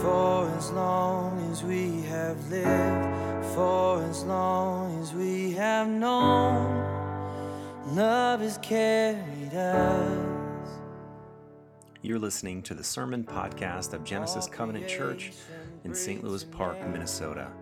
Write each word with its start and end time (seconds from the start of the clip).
for 0.00 0.48
as 0.56 0.72
long 0.72 1.38
as 1.50 1.62
we 1.62 2.00
have 2.02 2.48
lived, 2.48 3.44
for 3.54 4.02
as 4.04 4.24
long 4.24 4.98
as 5.02 5.12
we 5.12 5.52
have 5.52 5.86
known. 5.88 6.86
Love 7.94 8.40
has 8.40 8.56
carried 8.58 9.54
us. 9.54 10.68
You're 12.00 12.18
listening 12.18 12.62
to 12.62 12.72
the 12.72 12.82
sermon 12.82 13.24
podcast 13.24 13.92
of 13.92 14.04
Genesis 14.04 14.46
Covenant 14.46 14.88
Church 14.88 15.32
in 15.84 15.94
St. 15.94 16.24
Louis 16.24 16.44
Park, 16.44 16.78
Minnesota. 16.88 17.52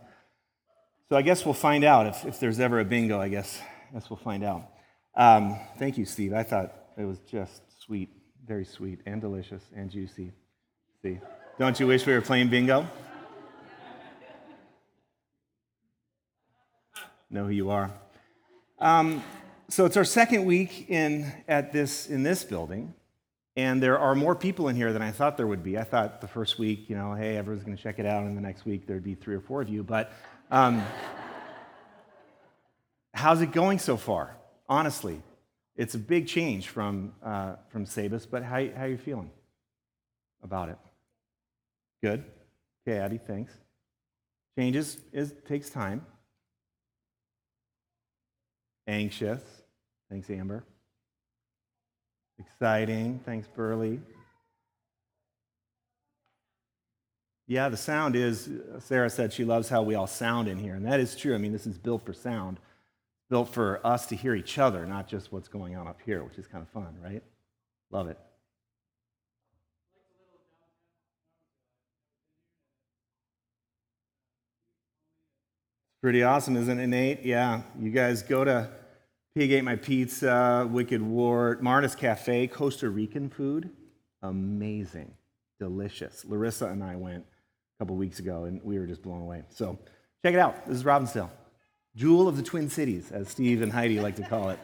So 1.09 1.15
I 1.15 1.21
guess 1.21 1.45
we'll 1.45 1.53
find 1.53 1.83
out 1.83 2.07
if, 2.07 2.25
if 2.25 2.39
there's 2.39 2.59
ever 2.59 2.79
a 2.79 2.85
bingo, 2.85 3.19
I 3.19 3.29
guess. 3.29 3.61
I 3.89 3.93
guess 3.93 4.09
we'll 4.09 4.17
find 4.17 4.43
out. 4.43 4.69
Um, 5.15 5.57
thank 5.77 5.97
you, 5.97 6.05
Steve. 6.05 6.33
I 6.33 6.43
thought 6.43 6.73
it 6.97 7.05
was 7.05 7.19
just 7.19 7.61
sweet, 7.81 8.09
very 8.45 8.65
sweet, 8.65 8.99
and 9.05 9.21
delicious, 9.21 9.63
and 9.75 9.89
juicy. 9.89 10.31
See, 11.01 11.19
don't 11.59 11.79
you 11.79 11.87
wish 11.87 12.05
we 12.05 12.13
were 12.13 12.21
playing 12.21 12.49
bingo? 12.49 12.87
Know 17.29 17.45
who 17.45 17.51
you 17.51 17.69
are. 17.69 17.91
Um, 18.79 19.23
so 19.69 19.85
it's 19.85 19.97
our 19.97 20.05
second 20.05 20.45
week 20.45 20.89
in 20.89 21.31
at 21.47 21.71
this 21.71 22.07
in 22.07 22.23
this 22.23 22.43
building. 22.43 22.93
And 23.55 23.83
there 23.83 23.99
are 23.99 24.15
more 24.15 24.35
people 24.35 24.67
in 24.67 24.75
here 24.75 24.91
than 24.93 25.03
I 25.03 25.11
thought 25.11 25.37
there 25.37 25.45
would 25.45 25.63
be. 25.63 25.77
I 25.77 25.83
thought 25.83 26.21
the 26.21 26.27
first 26.27 26.57
week, 26.57 26.89
you 26.89 26.95
know, 26.95 27.13
hey, 27.13 27.37
everyone's 27.37 27.63
going 27.63 27.77
to 27.77 27.81
check 27.81 27.99
it 27.99 28.05
out, 28.05 28.23
and 28.23 28.35
the 28.35 28.41
next 28.41 28.65
week 28.65 28.87
there'd 28.87 29.03
be 29.03 29.13
three 29.13 29.35
or 29.35 29.41
four 29.41 29.61
of 29.61 29.69
you. 29.69 29.83
But 29.83 30.11
um, 30.49 30.83
how's 33.13 33.41
it 33.41 33.51
going 33.51 33.77
so 33.77 33.95
far? 33.95 34.35
Honestly, 34.67 35.21
it's 35.75 35.93
a 35.93 35.99
big 35.99 36.27
change 36.27 36.69
from 36.69 37.13
uh, 37.23 37.55
from 37.69 37.85
Sabus. 37.85 38.25
But 38.29 38.43
how 38.43 38.65
how 38.75 38.83
are 38.83 38.87
you 38.87 38.97
feeling 38.97 39.29
about 40.41 40.69
it? 40.69 40.77
Good. 42.01 42.23
Okay, 42.87 42.97
Addie, 42.97 43.19
thanks. 43.19 43.53
Changes 44.57 44.97
is 45.11 45.33
takes 45.47 45.69
time. 45.69 46.05
Anxious. 48.87 49.41
Thanks, 50.09 50.29
Amber. 50.29 50.65
Exciting. 52.39 53.19
Thanks, 53.25 53.47
Burley. 53.47 53.99
Yeah, 57.45 57.69
the 57.69 57.77
sound 57.77 58.15
is, 58.15 58.49
Sarah 58.79 59.09
said 59.09 59.33
she 59.33 59.43
loves 59.43 59.69
how 59.69 59.83
we 59.83 59.95
all 59.95 60.07
sound 60.07 60.47
in 60.47 60.57
here, 60.57 60.75
and 60.75 60.85
that 60.85 60.99
is 60.99 61.15
true. 61.15 61.35
I 61.35 61.37
mean, 61.37 61.51
this 61.51 61.67
is 61.67 61.77
built 61.77 62.05
for 62.05 62.13
sound, 62.13 62.57
built 63.29 63.49
for 63.49 63.85
us 63.85 64.05
to 64.07 64.15
hear 64.15 64.33
each 64.33 64.57
other, 64.57 64.85
not 64.85 65.07
just 65.07 65.31
what's 65.31 65.49
going 65.49 65.75
on 65.75 65.87
up 65.87 65.99
here, 66.05 66.23
which 66.23 66.37
is 66.37 66.47
kind 66.47 66.61
of 66.61 66.69
fun, 66.69 66.95
right? 67.03 67.21
Love 67.91 68.07
it. 68.07 68.17
It's 75.91 76.01
pretty 76.01 76.23
awesome, 76.23 76.55
isn't 76.55 76.79
it, 76.79 76.87
Nate? 76.87 77.23
Yeah, 77.23 77.63
you 77.77 77.91
guys 77.91 78.23
go 78.23 78.45
to 78.45 78.69
Pig 79.35 79.51
ate 79.51 79.63
my 79.63 79.75
pizza, 79.75 80.69
Wicked 80.71 81.01
Wort, 81.01 81.63
Marta's 81.63 81.95
Cafe, 81.95 82.45
Costa 82.45 82.87
Rican 82.87 83.31
food. 83.31 83.71
Amazing, 84.21 85.11
delicious. 85.59 86.23
Larissa 86.23 86.67
and 86.67 86.83
I 86.83 86.95
went 86.95 87.25
a 87.25 87.83
couple 87.83 87.95
weeks 87.95 88.19
ago 88.19 88.43
and 88.43 88.61
we 88.63 88.77
were 88.77 88.85
just 88.85 89.01
blown 89.01 89.21
away. 89.21 89.41
So 89.49 89.79
check 90.23 90.35
it 90.35 90.39
out. 90.39 90.67
This 90.67 90.77
is 90.77 90.83
Robbinsdale, 90.83 91.31
jewel 91.95 92.27
of 92.27 92.37
the 92.37 92.43
Twin 92.43 92.69
Cities, 92.69 93.09
as 93.11 93.27
Steve 93.27 93.63
and 93.63 93.71
Heidi 93.71 93.99
like 93.99 94.17
to 94.17 94.21
call 94.21 94.51
it. 94.51 94.59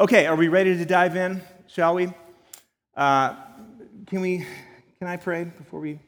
Okay, 0.00 0.26
are 0.26 0.34
we 0.34 0.48
ready 0.48 0.76
to 0.76 0.84
dive 0.84 1.14
in? 1.14 1.40
Shall 1.68 1.94
we? 1.94 2.12
Uh, 2.96 3.36
can 4.08 4.20
we? 4.20 4.38
Can 4.98 5.06
I 5.06 5.16
pray 5.16 5.44
before 5.44 5.78
we 5.78 6.00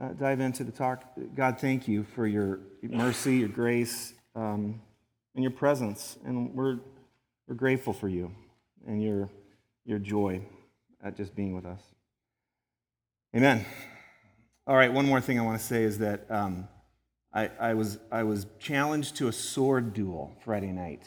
uh, 0.00 0.08
dive 0.14 0.40
into 0.40 0.64
the 0.64 0.72
talk? 0.72 1.04
God, 1.34 1.60
thank 1.60 1.86
you 1.86 2.04
for 2.14 2.26
your 2.26 2.60
mercy, 2.82 3.36
your 3.36 3.48
grace. 3.48 4.14
Um, 4.34 4.80
your 5.42 5.52
presence. 5.52 6.18
And 6.24 6.54
we're, 6.54 6.78
we're 7.46 7.54
grateful 7.54 7.92
for 7.92 8.08
you 8.08 8.30
and 8.86 9.02
your, 9.02 9.28
your 9.84 9.98
joy 9.98 10.42
at 11.02 11.16
just 11.16 11.34
being 11.34 11.54
with 11.54 11.64
us. 11.64 11.80
Amen. 13.34 13.64
All 14.66 14.76
right, 14.76 14.92
one 14.92 15.06
more 15.06 15.20
thing 15.20 15.38
I 15.38 15.42
want 15.42 15.58
to 15.58 15.64
say 15.64 15.82
is 15.82 15.98
that 15.98 16.30
um, 16.30 16.68
I, 17.32 17.50
I, 17.60 17.74
was, 17.74 17.98
I 18.10 18.22
was 18.22 18.46
challenged 18.58 19.16
to 19.16 19.28
a 19.28 19.32
sword 19.32 19.94
duel 19.94 20.36
Friday 20.44 20.72
night. 20.72 21.02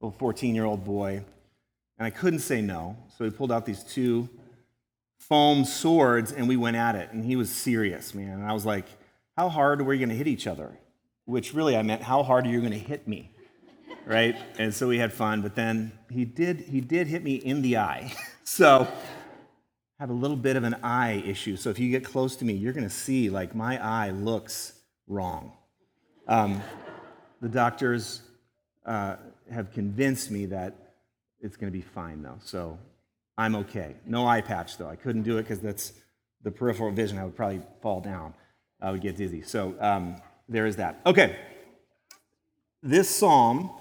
A 0.00 0.06
little 0.06 0.18
14 0.18 0.54
year 0.54 0.64
old 0.64 0.84
boy. 0.84 1.24
And 1.98 2.06
I 2.06 2.10
couldn't 2.10 2.40
say 2.40 2.60
no. 2.60 2.96
So 3.16 3.24
he 3.24 3.30
pulled 3.30 3.50
out 3.50 3.66
these 3.66 3.82
two 3.82 4.28
foam 5.18 5.64
swords 5.64 6.32
and 6.32 6.48
we 6.48 6.56
went 6.56 6.76
at 6.76 6.94
it. 6.94 7.10
And 7.12 7.24
he 7.24 7.36
was 7.36 7.50
serious, 7.50 8.14
man. 8.14 8.34
And 8.34 8.46
I 8.46 8.52
was 8.52 8.64
like, 8.64 8.86
how 9.36 9.48
hard 9.48 9.80
are 9.80 9.84
we 9.84 9.98
going 9.98 10.08
to 10.08 10.14
hit 10.14 10.26
each 10.26 10.46
other? 10.46 10.78
Which 11.24 11.54
really 11.54 11.76
I 11.76 11.82
meant, 11.82 12.02
how 12.02 12.22
hard 12.22 12.46
are 12.46 12.50
you 12.50 12.60
going 12.60 12.72
to 12.72 12.78
hit 12.78 13.06
me? 13.06 13.30
Right? 14.08 14.36
And 14.58 14.74
so 14.74 14.88
we 14.88 14.98
had 14.98 15.12
fun, 15.12 15.42
but 15.42 15.54
then 15.54 15.92
he 16.10 16.24
did 16.24 16.60
he 16.60 16.80
did 16.80 17.06
hit 17.06 17.22
me 17.22 17.34
in 17.34 17.62
the 17.62 17.76
eye. 17.76 18.12
so 18.44 18.88
I 20.00 20.02
have 20.02 20.10
a 20.10 20.14
little 20.14 20.36
bit 20.36 20.56
of 20.56 20.64
an 20.64 20.76
eye 20.82 21.22
issue. 21.26 21.56
So 21.56 21.70
if 21.70 21.78
you 21.78 21.90
get 21.90 22.04
close 22.04 22.34
to 22.36 22.44
me, 22.44 22.54
you're 22.54 22.72
going 22.72 22.88
to 22.88 22.94
see 22.94 23.28
like 23.28 23.54
my 23.54 23.82
eye 23.84 24.10
looks 24.10 24.72
wrong. 25.06 25.52
Um, 26.26 26.62
the 27.40 27.48
doctors 27.48 28.22
uh, 28.86 29.16
have 29.52 29.72
convinced 29.72 30.30
me 30.30 30.46
that 30.46 30.74
it's 31.40 31.56
going 31.56 31.70
to 31.70 31.76
be 31.76 31.84
fine 31.84 32.22
though. 32.22 32.38
So 32.42 32.78
I'm 33.36 33.54
okay. 33.56 33.94
No 34.06 34.26
eye 34.26 34.40
patch 34.40 34.78
though. 34.78 34.88
I 34.88 34.96
couldn't 34.96 35.22
do 35.22 35.36
it 35.36 35.42
because 35.42 35.60
that's 35.60 35.92
the 36.42 36.50
peripheral 36.50 36.92
vision. 36.92 37.18
I 37.18 37.24
would 37.24 37.36
probably 37.36 37.60
fall 37.82 38.00
down. 38.00 38.32
I 38.80 38.90
would 38.90 39.02
get 39.02 39.16
dizzy. 39.16 39.42
So 39.42 39.74
um, 39.80 40.16
there 40.48 40.66
is 40.66 40.76
that. 40.76 41.00
Okay. 41.04 41.36
This 42.82 43.10
psalm 43.10 43.72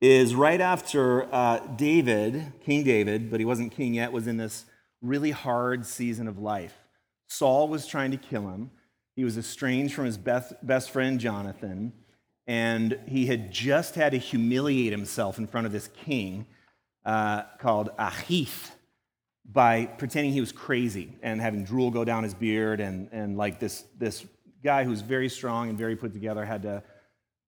is 0.00 0.34
right 0.34 0.60
after 0.60 1.32
uh, 1.32 1.58
David, 1.76 2.52
King 2.64 2.84
David, 2.84 3.30
but 3.30 3.38
he 3.38 3.44
wasn't 3.44 3.72
king 3.72 3.94
yet, 3.94 4.12
was 4.12 4.26
in 4.26 4.38
this 4.38 4.64
really 5.02 5.30
hard 5.30 5.84
season 5.84 6.26
of 6.26 6.38
life. 6.38 6.74
Saul 7.28 7.68
was 7.68 7.86
trying 7.86 8.10
to 8.10 8.16
kill 8.16 8.48
him. 8.48 8.70
He 9.14 9.24
was 9.24 9.36
estranged 9.36 9.94
from 9.94 10.06
his 10.06 10.16
best, 10.16 10.54
best 10.62 10.90
friend 10.90 11.20
Jonathan, 11.20 11.92
and 12.46 12.98
he 13.06 13.26
had 13.26 13.52
just 13.52 13.94
had 13.94 14.12
to 14.12 14.18
humiliate 14.18 14.90
himself 14.90 15.38
in 15.38 15.46
front 15.46 15.66
of 15.66 15.72
this 15.72 15.88
king 15.88 16.46
uh, 17.04 17.42
called 17.58 17.90
Achish 17.98 18.70
by 19.44 19.86
pretending 19.86 20.32
he 20.32 20.40
was 20.40 20.52
crazy 20.52 21.16
and 21.22 21.40
having 21.40 21.64
drool 21.64 21.90
go 21.90 22.04
down 22.04 22.24
his 22.24 22.34
beard, 22.34 22.80
and, 22.80 23.08
and 23.12 23.36
like 23.36 23.60
this, 23.60 23.84
this 23.98 24.24
guy 24.64 24.84
who's 24.84 25.00
very 25.00 25.28
strong 25.28 25.68
and 25.68 25.78
very 25.78 25.96
put 25.96 26.12
together 26.12 26.44
had 26.44 26.62
to 26.62 26.82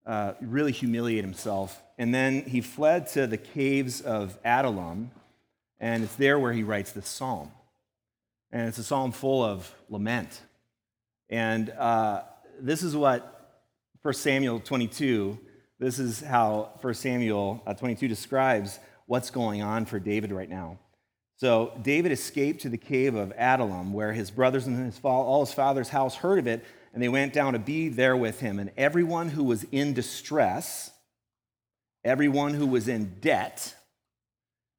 uh, 0.05 0.33
really 0.41 0.71
humiliate 0.71 1.23
himself. 1.23 1.82
And 1.97 2.13
then 2.13 2.43
he 2.43 2.61
fled 2.61 3.07
to 3.09 3.27
the 3.27 3.37
caves 3.37 4.01
of 4.01 4.37
Adullam, 4.43 5.11
and 5.79 6.03
it's 6.03 6.15
there 6.15 6.39
where 6.39 6.53
he 6.53 6.63
writes 6.63 6.91
this 6.91 7.07
psalm. 7.07 7.51
And 8.51 8.67
it's 8.67 8.77
a 8.77 8.83
psalm 8.83 9.11
full 9.11 9.43
of 9.43 9.73
lament. 9.89 10.41
And 11.29 11.69
uh, 11.71 12.21
this 12.59 12.83
is 12.83 12.95
what 12.95 13.61
1 14.01 14.13
Samuel 14.13 14.59
22, 14.59 15.37
this 15.79 15.99
is 15.99 16.21
how 16.21 16.71
1 16.81 16.93
Samuel 16.93 17.61
uh, 17.65 17.73
22 17.73 18.07
describes 18.07 18.79
what's 19.05 19.29
going 19.29 19.61
on 19.61 19.85
for 19.85 19.99
David 19.99 20.31
right 20.31 20.49
now. 20.49 20.77
So 21.37 21.77
David 21.81 22.11
escaped 22.11 22.61
to 22.61 22.69
the 22.69 22.77
cave 22.77 23.15
of 23.15 23.33
Adullam, 23.37 23.91
where 23.91 24.13
his 24.13 24.31
brothers 24.31 24.65
and 24.65 24.85
his, 24.85 24.99
all 25.03 25.45
his 25.45 25.53
father's 25.53 25.89
house 25.89 26.15
heard 26.15 26.39
of 26.39 26.47
it, 26.47 26.63
and 26.93 27.01
they 27.03 27.09
went 27.09 27.33
down 27.33 27.53
to 27.53 27.59
be 27.59 27.89
there 27.89 28.15
with 28.15 28.39
him. 28.39 28.59
And 28.59 28.71
everyone 28.77 29.29
who 29.29 29.43
was 29.43 29.65
in 29.71 29.93
distress, 29.93 30.91
everyone 32.03 32.53
who 32.53 32.67
was 32.67 32.87
in 32.87 33.15
debt, 33.21 33.75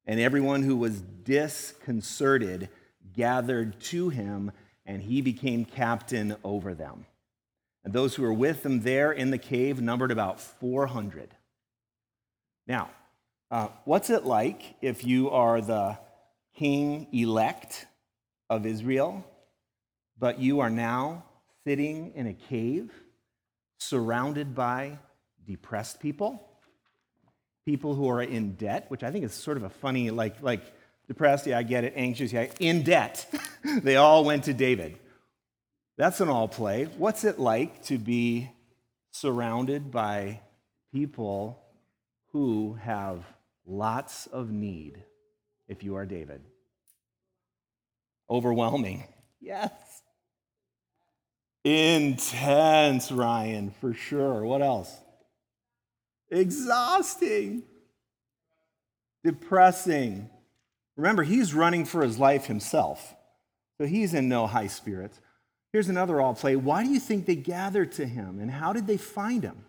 and 0.05 0.19
everyone 0.19 0.63
who 0.63 0.75
was 0.75 1.01
disconcerted 1.01 2.69
gathered 3.13 3.79
to 3.79 4.09
him, 4.09 4.51
and 4.85 5.01
he 5.01 5.21
became 5.21 5.65
captain 5.65 6.35
over 6.43 6.73
them. 6.73 7.05
And 7.83 7.93
those 7.93 8.15
who 8.15 8.23
were 8.23 8.33
with 8.33 8.65
him 8.65 8.81
there 8.81 9.11
in 9.11 9.31
the 9.31 9.37
cave 9.37 9.81
numbered 9.81 10.11
about 10.11 10.39
400. 10.39 11.29
Now, 12.67 12.89
uh, 13.51 13.67
what's 13.85 14.09
it 14.09 14.25
like 14.25 14.75
if 14.81 15.05
you 15.05 15.29
are 15.29 15.61
the 15.61 15.97
king 16.55 17.07
elect 17.11 17.85
of 18.49 18.65
Israel, 18.65 19.23
but 20.17 20.39
you 20.39 20.61
are 20.61 20.69
now 20.69 21.25
sitting 21.63 22.11
in 22.15 22.27
a 22.27 22.33
cave 22.33 22.91
surrounded 23.77 24.55
by 24.55 24.97
depressed 25.45 25.99
people, 25.99 26.41
people 27.65 27.95
who 27.95 28.07
are 28.09 28.21
in 28.21 28.53
debt, 28.53 28.85
which 28.89 29.03
I 29.03 29.11
think 29.11 29.25
is 29.25 29.33
sort 29.33 29.57
of 29.57 29.63
a 29.63 29.69
funny, 29.69 30.11
like, 30.11 30.41
like 30.41 30.61
depressed, 31.07 31.47
yeah, 31.47 31.57
I 31.57 31.63
get 31.63 31.83
it, 31.83 31.93
anxious, 31.95 32.31
yeah, 32.31 32.47
in 32.59 32.83
debt. 32.83 33.27
they 33.63 33.95
all 33.95 34.23
went 34.23 34.45
to 34.45 34.53
David. 34.53 34.97
That's 35.97 36.19
an 36.21 36.29
all 36.29 36.47
play. 36.47 36.85
What's 36.97 37.23
it 37.23 37.39
like 37.39 37.83
to 37.85 37.97
be 37.97 38.51
surrounded 39.11 39.91
by 39.91 40.41
people 40.93 41.63
who 42.31 42.77
have 42.81 43.23
lots 43.65 44.27
of 44.27 44.51
need 44.51 45.03
if 45.67 45.83
you 45.83 45.95
are 45.95 46.05
David? 46.05 46.41
Overwhelming. 48.29 49.05
Yes. 49.39 49.71
Intense, 51.63 53.11
Ryan, 53.11 53.73
for 53.81 53.93
sure. 53.93 54.43
What 54.45 54.61
else? 54.61 54.93
Exhausting. 56.35 57.63
Depressing. 59.23 60.29
Remember, 60.97 61.23
he's 61.23 61.53
running 61.53 61.85
for 61.85 62.03
his 62.03 62.19
life 62.19 62.45
himself, 62.45 63.15
so 63.77 63.87
he's 63.87 64.13
in 64.13 64.29
no 64.29 64.45
high 64.45 64.67
spirits. 64.67 65.19
Here's 65.71 65.89
another 65.89 66.21
all 66.21 66.35
play. 66.35 66.55
Why 66.55 66.83
do 66.83 66.89
you 66.89 66.99
think 66.99 67.25
they 67.25 67.35
gathered 67.35 67.93
to 67.93 68.05
him, 68.05 68.39
and 68.39 68.51
how 68.51 68.73
did 68.73 68.85
they 68.85 68.97
find 68.97 69.43
him? 69.43 69.65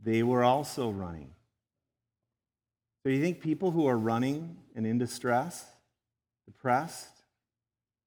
They 0.00 0.22
were 0.22 0.44
also 0.44 0.90
running. 0.90 1.30
So, 3.02 3.10
you 3.10 3.20
think 3.20 3.40
people 3.40 3.70
who 3.70 3.86
are 3.86 3.98
running 3.98 4.56
and 4.74 4.86
in 4.86 4.98
distress, 4.98 5.64
depressed, 6.46 7.10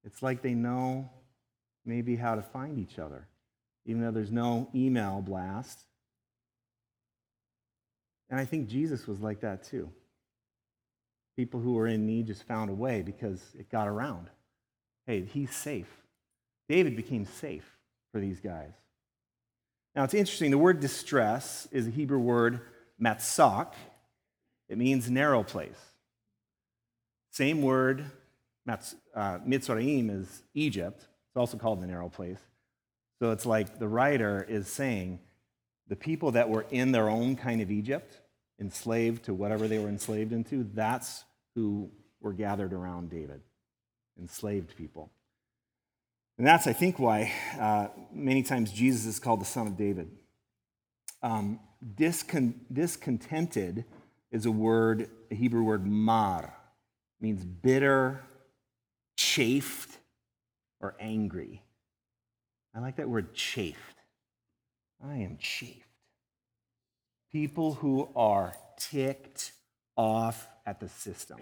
it's 0.04 0.24
like 0.24 0.42
they 0.42 0.54
know 0.54 1.10
maybe 1.88 2.16
how 2.16 2.36
to 2.36 2.42
find 2.42 2.78
each 2.78 3.00
other, 3.00 3.28
even 3.86 4.02
though 4.02 4.12
there's 4.12 4.32
no 4.32 4.70
email 4.76 5.22
blast. 5.22 5.86
And 8.30 8.40
I 8.40 8.46
think 8.46 8.68
Jesus 8.68 9.08
was 9.08 9.22
like 9.22 9.40
that 9.42 9.64
too. 9.64 9.90
People 11.38 11.60
who 11.60 11.74
were 11.74 11.88
in 11.88 12.06
need 12.06 12.28
just 12.28 12.44
found 12.44 12.70
a 12.70 12.74
way 12.74 13.02
because 13.02 13.42
it 13.58 13.72
got 13.72 13.88
around. 13.88 14.30
Hey, 15.06 15.22
he's 15.24 15.56
safe. 15.56 15.88
David 16.68 16.96
became 16.96 17.26
safe 17.26 17.78
for 18.12 18.20
these 18.20 18.40
guys. 18.40 18.74
Now, 19.96 20.04
it's 20.04 20.14
interesting. 20.14 20.52
The 20.52 20.58
word 20.58 20.80
distress 20.80 21.68
is 21.72 21.88
a 21.88 21.92
Hebrew 21.92 22.20
word, 22.20 22.62
matzak. 23.02 23.74
It 24.68 24.78
means 24.78 25.10
narrow 25.10 25.44
place. 25.44 25.80
Same 27.32 27.62
word, 27.62 28.06
uh, 28.68 28.78
Mitzrayim, 29.16 30.10
is 30.22 30.44
Egypt. 30.54 31.08
It's 31.38 31.52
also 31.52 31.58
called 31.60 31.82
the 31.82 31.86
narrow 31.86 32.10
place. 32.10 32.40
So 33.20 33.30
it's 33.30 33.46
like 33.46 33.78
the 33.78 33.88
writer 33.88 34.44
is 34.50 34.68
saying 34.68 35.20
the 35.88 35.96
people 35.96 36.32
that 36.32 36.50
were 36.50 36.66
in 36.72 36.92
their 36.92 37.10
own 37.10 37.36
kind 37.36 37.62
of 37.62 37.70
Egypt, 37.70 38.20
enslaved 38.60 39.26
to 39.26 39.36
whatever 39.36 39.68
they 39.68 39.78
were 39.78 39.88
enslaved 39.88 40.34
into, 40.34 40.68
that's 40.74 41.26
who 41.54 41.92
were 42.22 42.34
gathered 42.34 42.74
around 42.74 43.12
David, 43.12 43.42
enslaved 44.20 44.76
people. 44.76 45.12
And 46.40 46.48
that's, 46.48 46.66
I 46.66 46.74
think, 46.74 46.98
why 46.98 47.32
uh, 47.60 47.90
many 48.12 48.42
times 48.42 48.72
Jesus 48.72 49.06
is 49.06 49.20
called 49.20 49.40
the 49.40 49.46
Son 49.46 49.68
of 49.68 49.78
David. 49.78 50.10
Um, 51.22 51.60
discon- 51.96 52.56
discontented 52.74 53.86
is 54.32 54.48
a 54.48 54.52
word, 54.52 55.08
a 55.30 55.36
Hebrew 55.36 55.62
word 55.62 55.86
mar, 55.86 56.56
means 57.22 57.46
bitter, 57.46 58.24
chafed, 59.16 60.00
or 60.82 60.96
angry. 61.00 61.64
I 62.76 62.80
like 62.80 62.98
that 62.98 63.10
word 63.10 63.34
chafed. 63.34 63.98
I 65.04 65.18
am 65.18 65.38
chafed. 65.40 65.82
People 67.32 67.74
who 67.76 68.10
are 68.16 68.54
ticked 68.78 69.52
off 69.96 70.48
at 70.66 70.80
the 70.80 70.90
system 70.90 71.40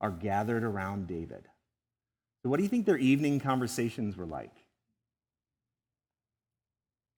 are 0.00 0.10
gathered 0.10 0.62
around 0.62 1.06
David. 1.06 1.44
So, 2.42 2.50
what 2.50 2.58
do 2.58 2.62
you 2.62 2.68
think 2.68 2.86
their 2.86 2.98
evening 2.98 3.40
conversations 3.40 4.16
were 4.16 4.26
like? 4.26 4.52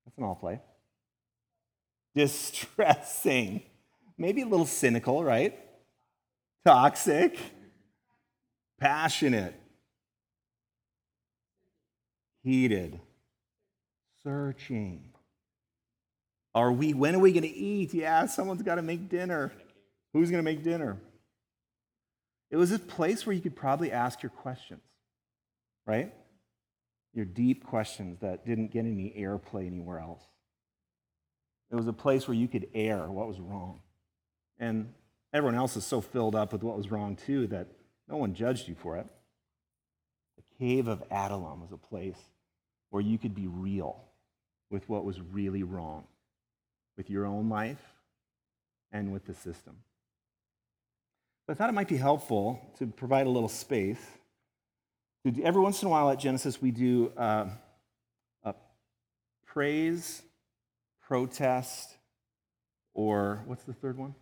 That's 0.04 0.16
an 0.16 0.24
all 0.24 0.36
play. 0.36 0.60
Distressing. 2.14 3.62
Maybe 4.16 4.42
a 4.42 4.46
little 4.46 4.66
cynical, 4.66 5.22
right? 5.22 5.58
Toxic. 6.64 7.38
Passionate. 8.80 9.54
Heated. 12.42 13.00
Searching. 14.22 15.10
Are 16.54 16.72
we, 16.72 16.94
when 16.94 17.14
are 17.14 17.20
we 17.20 17.32
going 17.32 17.42
to 17.42 17.48
eat? 17.48 17.94
Yeah, 17.94 18.26
someone's 18.26 18.62
got 18.62 18.76
to 18.76 18.82
make 18.82 19.08
dinner. 19.08 19.52
Who's 20.12 20.30
going 20.30 20.42
to 20.42 20.50
make 20.50 20.62
dinner? 20.64 20.98
It 22.50 22.56
was 22.56 22.72
a 22.72 22.78
place 22.78 23.26
where 23.26 23.34
you 23.34 23.42
could 23.42 23.56
probably 23.56 23.92
ask 23.92 24.22
your 24.22 24.30
questions 24.30 24.80
right? 25.88 26.12
Your 27.14 27.24
deep 27.24 27.66
questions 27.66 28.20
that 28.20 28.46
didn't 28.46 28.70
get 28.70 28.84
any 28.84 29.12
airplay 29.18 29.66
anywhere 29.66 29.98
else. 29.98 30.22
It 31.72 31.74
was 31.74 31.88
a 31.88 31.92
place 31.92 32.28
where 32.28 32.36
you 32.36 32.46
could 32.46 32.68
air 32.74 33.10
what 33.10 33.26
was 33.26 33.40
wrong. 33.40 33.80
And 34.58 34.92
everyone 35.32 35.56
else 35.56 35.76
is 35.76 35.84
so 35.84 36.00
filled 36.00 36.34
up 36.34 36.52
with 36.52 36.62
what 36.62 36.76
was 36.76 36.90
wrong 36.90 37.16
too 37.16 37.46
that 37.48 37.68
no 38.06 38.16
one 38.16 38.34
judged 38.34 38.68
you 38.68 38.74
for 38.74 38.98
it. 38.98 39.06
Cave 40.58 40.88
of 40.88 41.02
Adullam 41.10 41.60
was 41.60 41.72
a 41.72 41.76
place 41.76 42.18
where 42.90 43.02
you 43.02 43.18
could 43.18 43.34
be 43.34 43.46
real 43.46 44.02
with 44.70 44.88
what 44.88 45.04
was 45.04 45.20
really 45.20 45.62
wrong 45.62 46.04
with 46.96 47.10
your 47.10 47.26
own 47.26 47.48
life 47.48 47.94
and 48.92 49.12
with 49.12 49.24
the 49.26 49.34
system. 49.34 49.76
So 51.46 51.52
I 51.52 51.54
thought 51.54 51.70
it 51.70 51.74
might 51.74 51.88
be 51.88 51.96
helpful 51.96 52.60
to 52.78 52.86
provide 52.86 53.26
a 53.26 53.30
little 53.30 53.48
space 53.48 54.00
every 55.42 55.60
once 55.60 55.82
in 55.82 55.88
a 55.88 55.90
while 55.90 56.10
at 56.10 56.18
Genesis, 56.18 56.62
we 56.62 56.70
do 56.70 57.12
uh, 57.16 57.48
praise, 59.46 60.22
protest, 61.02 61.96
or 62.94 63.42
what's 63.46 63.64
the 63.64 63.72
third 63.72 63.98
one? 63.98 64.14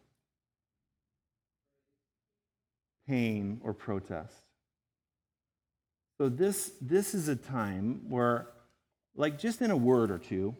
Pain 3.07 3.61
or 3.62 3.73
protest. 3.73 4.45
So 6.18 6.28
this, 6.28 6.73
this 6.80 7.14
is 7.14 7.28
a 7.28 7.37
time 7.37 8.08
where, 8.08 8.49
like 9.14 9.38
just 9.38 9.61
in 9.61 9.70
a 9.70 9.76
word 9.76 10.11
or 10.11 10.18
two, 10.18 10.56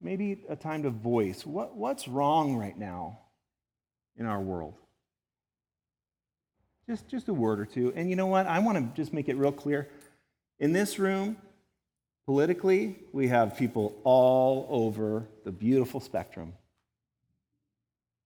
maybe 0.00 0.42
a 0.48 0.56
time 0.56 0.82
to 0.82 0.90
voice 0.90 1.46
what, 1.46 1.76
what's 1.76 2.06
wrong 2.08 2.56
right 2.56 2.76
now 2.76 3.18
in 4.16 4.26
our 4.26 4.40
world? 4.40 4.74
Just, 6.88 7.08
just 7.08 7.28
a 7.28 7.34
word 7.34 7.60
or 7.60 7.64
two. 7.64 7.92
And 7.94 8.10
you 8.10 8.16
know 8.16 8.26
what? 8.26 8.46
I 8.46 8.58
want 8.58 8.78
to 8.78 9.00
just 9.00 9.12
make 9.12 9.28
it 9.28 9.36
real 9.36 9.52
clear. 9.52 9.88
In 10.58 10.72
this 10.72 10.98
room, 10.98 11.36
politically, 12.26 12.96
we 13.12 13.28
have 13.28 13.56
people 13.56 13.96
all 14.04 14.66
over 14.68 15.28
the 15.44 15.52
beautiful 15.52 16.00
spectrum. 16.00 16.52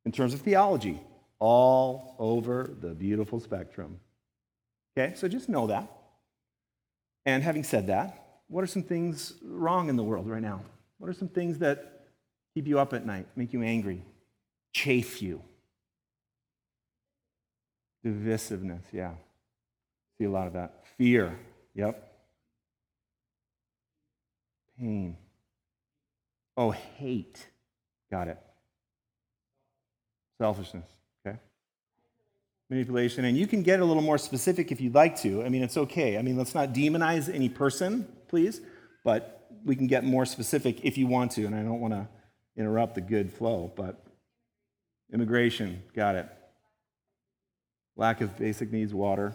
In 0.05 0.13
terms 0.13 0.35
of 0.35 0.41
theology, 0.41 1.01
all 1.39 2.17
over 2.19 2.75
the 2.81 2.95
beautiful 2.95 3.41
spectrum. 3.41 4.01
Okay, 4.97 5.15
so 5.15 5.29
just 5.29 5.49
know 5.49 5.67
that. 5.67 5.96
And 7.27 7.43
having 7.43 7.65
said 7.65 7.89
that, 7.89 8.41
what 8.47 8.63
are 8.63 8.69
some 8.69 8.85
things 8.85 9.35
wrong 9.43 9.89
in 9.89 9.97
the 9.97 10.05
world 10.05 10.31
right 10.31 10.41
now? 10.41 10.63
What 10.99 11.11
are 11.11 11.13
some 11.13 11.29
things 11.29 11.59
that 11.59 12.07
keep 12.55 12.69
you 12.69 12.79
up 12.79 12.95
at 12.95 13.05
night, 13.05 13.27
make 13.35 13.53
you 13.53 13.63
angry, 13.63 14.03
chafe 14.73 15.21
you? 15.21 15.43
Divisiveness, 18.05 18.85
yeah. 18.93 19.15
See 20.17 20.25
a 20.25 20.31
lot 20.31 20.47
of 20.47 20.53
that. 20.53 20.85
Fear, 20.97 21.37
yep. 21.75 22.13
Pain. 24.79 25.17
Oh, 26.57 26.71
hate. 26.71 27.45
Got 28.11 28.29
it. 28.29 28.39
Selfishness? 30.39 30.87
Manipulation. 32.69 33.25
And 33.25 33.37
you 33.37 33.47
can 33.47 33.63
get 33.63 33.81
a 33.81 33.85
little 33.85 34.03
more 34.03 34.19
specific 34.19 34.73
if 34.73 34.81
you'd 34.81 34.95
like 34.95 35.17
to. 35.21 35.45
I 35.45 35.49
mean, 35.49 35.63
it's 35.63 35.77
okay. 35.77 36.19
I 36.19 36.23
mean, 36.23 36.37
let's 36.37 36.55
not 36.55 36.73
demonize 36.73 37.33
any 37.33 37.49
person, 37.49 38.09
please, 38.29 38.61
but 39.05 39.49
we 39.65 39.77
can 39.77 39.87
get 39.87 40.05
more 40.05 40.27
specific 40.27 40.85
if 40.85 40.99
you 40.99 41.07
want 41.07 41.31
to. 41.33 41.47
And 41.47 41.55
I 41.55 41.63
don't 41.63 41.81
want 41.81 41.95
to 41.95 42.09
interrupt 42.57 42.97
the 42.97 43.01
good 43.01 43.33
flow, 43.33 43.73
but 43.77 44.03
immigration, 45.13 45.83
got 45.95 46.17
it 46.17 46.29
lack 47.97 48.21
of 48.21 48.37
basic 48.39 48.71
needs, 48.71 48.95
water. 48.95 49.35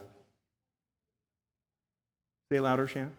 Say 2.51 2.59
louder, 2.59 2.87
Shan. 2.87 3.11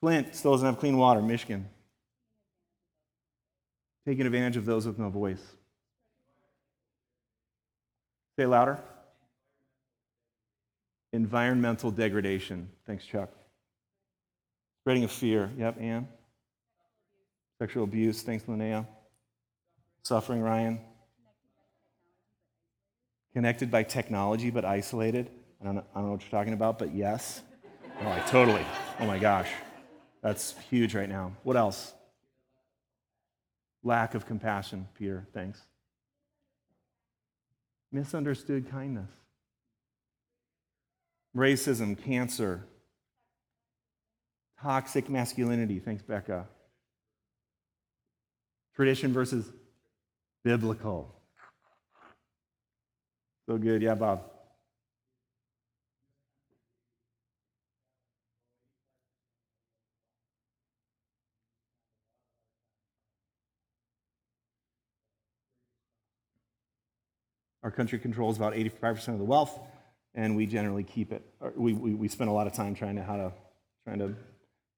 Flint 0.00 0.34
still 0.34 0.52
doesn't 0.52 0.66
have 0.66 0.78
clean 0.78 0.96
water, 0.96 1.22
Michigan. 1.22 1.68
Taking 4.06 4.26
advantage 4.26 4.56
of 4.56 4.66
those 4.66 4.86
with 4.86 4.98
no 4.98 5.08
voice. 5.08 5.42
Say 8.38 8.46
louder. 8.46 8.78
Environmental 11.12 11.90
degradation. 11.90 12.68
Thanks, 12.86 13.04
Chuck. 13.04 13.30
Spreading 14.80 15.04
of 15.04 15.12
fear. 15.12 15.50
Yep, 15.58 15.80
Ann. 15.80 16.08
Sexual 17.58 17.84
abuse. 17.84 18.22
Thanks, 18.22 18.44
Linnea. 18.44 18.86
Suffering, 20.02 20.40
Ryan 20.40 20.80
connected 23.32 23.70
by 23.70 23.82
technology 23.82 24.50
but 24.50 24.64
isolated. 24.64 25.30
I 25.60 25.64
don't, 25.64 25.74
know, 25.76 25.84
I 25.94 25.98
don't 25.98 26.06
know 26.06 26.12
what 26.12 26.22
you're 26.22 26.30
talking 26.30 26.52
about, 26.52 26.78
but 26.78 26.94
yes. 26.94 27.42
Oh, 28.00 28.10
I 28.10 28.18
totally. 28.20 28.64
Oh 29.00 29.06
my 29.06 29.18
gosh. 29.18 29.48
That's 30.22 30.54
huge 30.70 30.94
right 30.94 31.08
now. 31.08 31.32
What 31.42 31.56
else? 31.56 31.92
Lack 33.82 34.14
of 34.14 34.26
compassion, 34.26 34.88
Peter. 34.96 35.26
Thanks. 35.32 35.60
Misunderstood 37.90 38.70
kindness. 38.70 39.10
Racism, 41.36 42.02
cancer. 42.02 42.66
Toxic 44.60 45.08
masculinity. 45.08 45.78
Thanks, 45.78 46.02
Becca. 46.02 46.46
Tradition 48.76 49.12
versus 49.12 49.50
biblical. 50.44 51.14
So 53.48 53.58
good. 53.58 53.82
Yeah, 53.82 53.94
Bob. 53.94 54.22
Our 67.62 67.70
country 67.70 67.98
controls 67.98 68.36
about 68.36 68.54
85% 68.54 69.08
of 69.08 69.18
the 69.18 69.24
wealth, 69.24 69.60
and 70.14 70.36
we 70.36 70.46
generally 70.46 70.84
keep 70.84 71.12
it. 71.12 71.22
We, 71.56 71.72
we, 71.72 71.94
we 71.94 72.08
spend 72.08 72.30
a 72.30 72.32
lot 72.32 72.46
of 72.46 72.52
time 72.52 72.74
trying 72.74 72.96
to 72.96 73.02
how 73.02 73.16
to 73.16 73.32
trying 73.84 73.98
to 73.98 74.14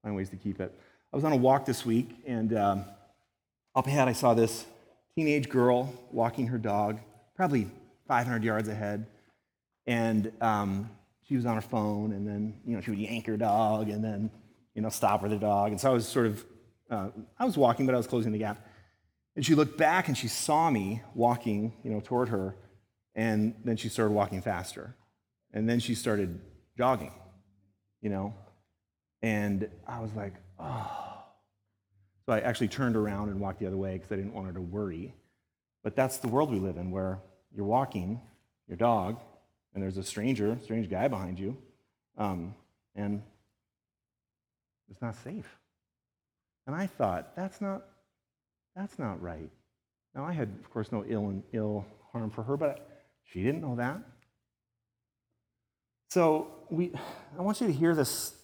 find 0.03 0.17
ways 0.17 0.31
to 0.31 0.37
keep 0.37 0.61
it. 0.61 0.73
I 1.13 1.17
was 1.17 1.25
on 1.25 1.33
a 1.33 1.37
walk 1.37 1.65
this 1.67 1.85
week, 1.85 2.11
and 2.27 2.57
um, 2.57 2.85
up 3.75 3.87
ahead 3.87 4.09
I 4.09 4.13
saw 4.13 4.35
this 4.35 4.65
teenage 5.15 5.49
girl 5.49 5.93
walking 6.11 6.49
her 6.49 6.59
dog, 6.59 6.99
probably 7.37 7.71
500 8.09 8.43
yards 8.43 8.69
ahead. 8.69 9.07
And 9.87 10.33
um, 10.41 10.91
she 11.29 11.37
was 11.37 11.47
on 11.47 11.55
her 11.55 11.63
phone, 11.63 12.13
and 12.13 12.27
then, 12.27 12.55
you 12.67 12.75
know, 12.75 12.81
she 12.81 12.91
would 12.91 12.99
yank 12.99 13.27
her 13.27 13.37
dog 13.37 13.91
and 13.91 14.03
then, 14.03 14.31
you 14.75 14.83
know, 14.83 14.89
stop 14.89 15.23
her 15.23 15.29
the 15.29 15.37
dog. 15.37 15.71
And 15.71 15.81
so 15.81 15.91
I 15.91 15.95
was 15.95 16.07
sort 16.09 16.27
of, 16.27 16.45
uh, 16.91 17.09
I 17.39 17.45
was 17.45 17.57
walking, 17.57 17.87
but 17.87 17.95
I 17.95 17.99
was 17.99 18.07
closing 18.07 18.33
the 18.33 18.39
gap. 18.39 18.67
And 19.37 19.45
she 19.45 19.55
looked 19.55 19.77
back 19.77 20.09
and 20.09 20.17
she 20.17 20.29
saw 20.29 20.71
me 20.71 21.03
walking, 21.15 21.73
you 21.83 21.91
know, 21.91 22.01
toward 22.01 22.29
her. 22.29 22.55
And 23.15 23.55
then 23.65 23.77
she 23.77 23.89
started 23.89 24.13
walking 24.13 24.41
faster. 24.41 24.95
And 25.55 25.67
then 25.69 25.81
she 25.81 25.95
started 25.95 26.39
jogging, 26.77 27.13
you 28.03 28.11
know. 28.11 28.35
And 29.23 29.71
I 29.87 30.01
was 30.01 30.13
like, 30.15 30.35
oh. 30.59 31.23
So 32.27 32.33
I 32.33 32.41
actually 32.41 32.69
turned 32.69 32.97
around 32.97 33.31
and 33.31 33.41
walked 33.41 33.61
the 33.61 33.67
other 33.67 33.77
way 33.77 33.95
because 33.95 34.13
I 34.13 34.17
didn't 34.17 34.35
want 34.35 34.49
her 34.49 34.53
to 34.53 34.61
worry. 34.61 35.15
But 35.83 35.97
that's 35.97 36.19
the 36.19 36.29
world 36.29 36.51
we 36.51 36.59
live 36.59 36.77
in 36.77 36.91
where 36.91 37.21
you're 37.55 37.65
walking 37.65 38.21
your 38.67 38.77
dog, 38.77 39.21
and 39.75 39.83
there's 39.83 39.99
a 39.99 40.03
stranger, 40.03 40.59
strange 40.63 40.89
guy 40.91 41.07
behind 41.09 41.39
you, 41.39 41.57
um, 42.17 42.55
and 42.97 43.23
it's 44.91 45.03
not 45.03 45.15
safe. 45.17 45.59
And 46.67 46.75
I 46.75 46.87
thought, 46.87 47.37
that's 47.37 47.61
not, 47.61 47.85
that's 48.75 48.99
not 48.99 49.21
right. 49.21 49.51
Now, 50.15 50.25
I 50.25 50.33
had, 50.33 50.49
of 50.63 50.71
course, 50.71 50.91
no 50.91 51.05
ill 51.07 51.29
and 51.29 51.43
ill 51.53 51.85
harm 52.13 52.31
for 52.31 52.43
her, 52.43 52.57
but 52.57 52.89
she 53.25 53.43
didn't 53.43 53.61
know 53.61 53.77
that. 53.77 53.99
So 56.15 56.47
we, 56.71 56.93
I 57.37 57.43
want 57.43 57.61
you 57.61 57.67
to 57.67 57.73
hear 57.73 57.93
this 57.93 58.37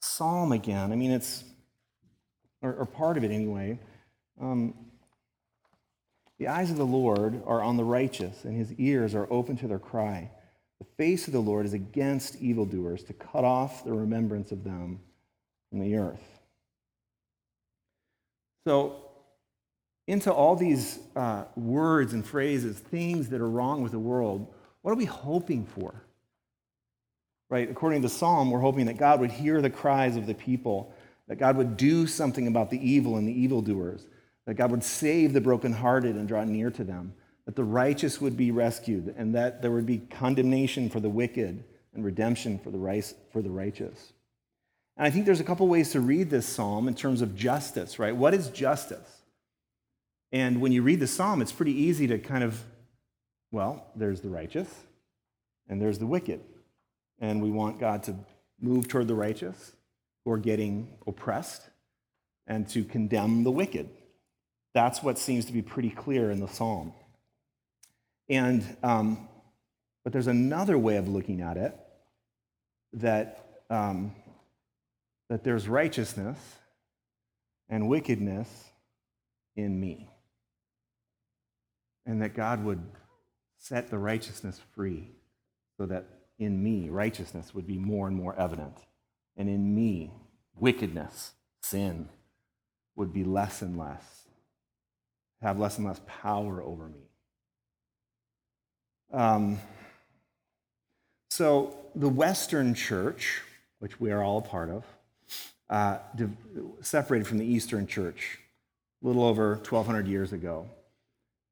psalm 0.00 0.50
again. 0.50 0.92
I 0.92 0.96
mean, 0.96 1.10
it's, 1.10 1.44
or, 2.62 2.72
or 2.72 2.86
part 2.86 3.18
of 3.18 3.22
it 3.22 3.30
anyway. 3.30 3.78
Um, 4.40 4.72
the 6.38 6.48
eyes 6.48 6.70
of 6.70 6.78
the 6.78 6.86
Lord 6.86 7.42
are 7.44 7.60
on 7.60 7.76
the 7.76 7.84
righteous, 7.84 8.46
and 8.46 8.56
his 8.56 8.72
ears 8.78 9.14
are 9.14 9.30
open 9.30 9.58
to 9.58 9.68
their 9.68 9.78
cry. 9.78 10.30
The 10.78 10.86
face 10.96 11.26
of 11.26 11.34
the 11.34 11.40
Lord 11.40 11.66
is 11.66 11.74
against 11.74 12.40
evildoers, 12.40 13.02
to 13.04 13.12
cut 13.12 13.44
off 13.44 13.84
the 13.84 13.92
remembrance 13.92 14.50
of 14.50 14.64
them 14.64 14.98
from 15.68 15.80
the 15.80 15.96
earth. 15.98 16.40
So, 18.66 19.02
into 20.06 20.32
all 20.32 20.56
these 20.56 20.98
uh, 21.14 21.44
words 21.56 22.14
and 22.14 22.26
phrases, 22.26 22.78
things 22.78 23.28
that 23.28 23.42
are 23.42 23.50
wrong 23.50 23.82
with 23.82 23.92
the 23.92 23.98
world, 23.98 24.46
what 24.80 24.92
are 24.92 24.96
we 24.96 25.04
hoping 25.04 25.66
for? 25.66 26.04
Right? 27.50 27.70
According 27.70 28.02
to 28.02 28.08
the 28.08 28.14
Psalm, 28.14 28.50
we're 28.50 28.60
hoping 28.60 28.86
that 28.86 28.98
God 28.98 29.20
would 29.20 29.30
hear 29.30 29.62
the 29.62 29.70
cries 29.70 30.16
of 30.16 30.26
the 30.26 30.34
people, 30.34 30.92
that 31.28 31.36
God 31.36 31.56
would 31.56 31.76
do 31.76 32.06
something 32.06 32.46
about 32.46 32.70
the 32.70 32.90
evil 32.90 33.16
and 33.16 33.26
the 33.26 33.32
evildoers 33.32 34.06
that 34.48 34.54
God 34.54 34.70
would 34.70 34.82
save 34.82 35.34
the 35.34 35.42
brokenhearted 35.42 36.16
and 36.16 36.26
draw 36.26 36.42
near 36.42 36.70
to 36.70 36.82
them, 36.82 37.12
that 37.44 37.54
the 37.54 37.62
righteous 37.62 38.18
would 38.18 38.34
be 38.34 38.50
rescued, 38.50 39.14
and 39.18 39.34
that 39.34 39.60
there 39.60 39.70
would 39.70 39.84
be 39.84 39.98
condemnation 39.98 40.88
for 40.88 41.00
the 41.00 41.10
wicked 41.10 41.62
and 41.92 42.02
redemption 42.02 42.58
for 42.58 42.70
the, 42.70 42.78
righteous. 43.50 44.14
And 44.96 45.06
I 45.06 45.10
think 45.10 45.26
there's 45.26 45.40
a 45.40 45.44
couple 45.44 45.68
ways 45.68 45.90
to 45.90 46.00
read 46.00 46.30
this 46.30 46.46
psalm 46.46 46.88
in 46.88 46.94
terms 46.94 47.20
of 47.20 47.36
justice, 47.36 47.98
right? 47.98 48.16
What 48.16 48.32
is 48.32 48.48
justice? 48.48 49.20
And 50.32 50.62
when 50.62 50.72
you 50.72 50.80
read 50.80 51.00
the 51.00 51.06
psalm, 51.06 51.42
it's 51.42 51.52
pretty 51.52 51.74
easy 51.74 52.06
to 52.06 52.18
kind 52.18 52.42
of, 52.42 52.58
well, 53.52 53.84
there's 53.96 54.22
the 54.22 54.30
righteous 54.30 54.74
and 55.68 55.78
there's 55.78 55.98
the 55.98 56.06
wicked. 56.06 56.40
And 57.20 57.42
we 57.42 57.50
want 57.50 57.80
God 57.80 58.02
to 58.04 58.14
move 58.60 58.88
toward 58.88 59.08
the 59.08 59.14
righteous 59.14 59.72
who 60.24 60.32
are 60.32 60.38
getting 60.38 60.96
oppressed 61.06 61.62
and 62.46 62.68
to 62.68 62.84
condemn 62.84 63.44
the 63.44 63.50
wicked 63.50 63.88
that's 64.78 65.02
what 65.02 65.18
seems 65.18 65.44
to 65.46 65.52
be 65.52 65.60
pretty 65.60 65.90
clear 65.90 66.30
in 66.30 66.38
the 66.40 66.46
psalm. 66.46 66.92
And, 68.28 68.64
um, 68.82 69.28
but 70.04 70.12
there's 70.12 70.26
another 70.26 70.78
way 70.78 70.98
of 70.98 71.08
looking 71.08 71.40
at 71.40 71.56
it 71.56 71.74
that, 72.92 73.62
um, 73.70 74.14
that 75.28 75.42
there's 75.42 75.66
righteousness 75.68 76.38
and 77.68 77.88
wickedness 77.88 78.48
in 79.56 79.80
me. 79.80 80.08
And 82.06 82.22
that 82.22 82.34
God 82.34 82.64
would 82.64 82.80
set 83.58 83.90
the 83.90 83.98
righteousness 83.98 84.60
free 84.76 85.10
so 85.76 85.86
that 85.86 86.04
in 86.38 86.62
me, 86.62 86.88
righteousness 86.88 87.54
would 87.54 87.66
be 87.66 87.78
more 87.78 88.06
and 88.06 88.16
more 88.16 88.34
evident. 88.38 88.76
And 89.36 89.48
in 89.48 89.74
me, 89.74 90.12
wickedness, 90.56 91.32
sin, 91.62 92.08
would 92.96 93.12
be 93.12 93.24
less 93.24 93.62
and 93.62 93.76
less 93.78 94.18
have 95.42 95.58
less 95.58 95.78
and 95.78 95.86
less 95.86 96.00
power 96.06 96.62
over 96.62 96.88
me. 96.88 97.00
Um, 99.12 99.58
so, 101.30 101.76
the 101.94 102.08
Western 102.08 102.74
church, 102.74 103.42
which 103.78 104.00
we 104.00 104.10
are 104.10 104.22
all 104.22 104.38
a 104.38 104.42
part 104.42 104.70
of, 104.70 104.84
uh, 105.70 105.98
separated 106.80 107.26
from 107.26 107.38
the 107.38 107.44
Eastern 107.44 107.86
church 107.86 108.38
a 109.02 109.06
little 109.06 109.24
over 109.24 109.54
1,200 109.56 110.08
years 110.08 110.32
ago. 110.32 110.68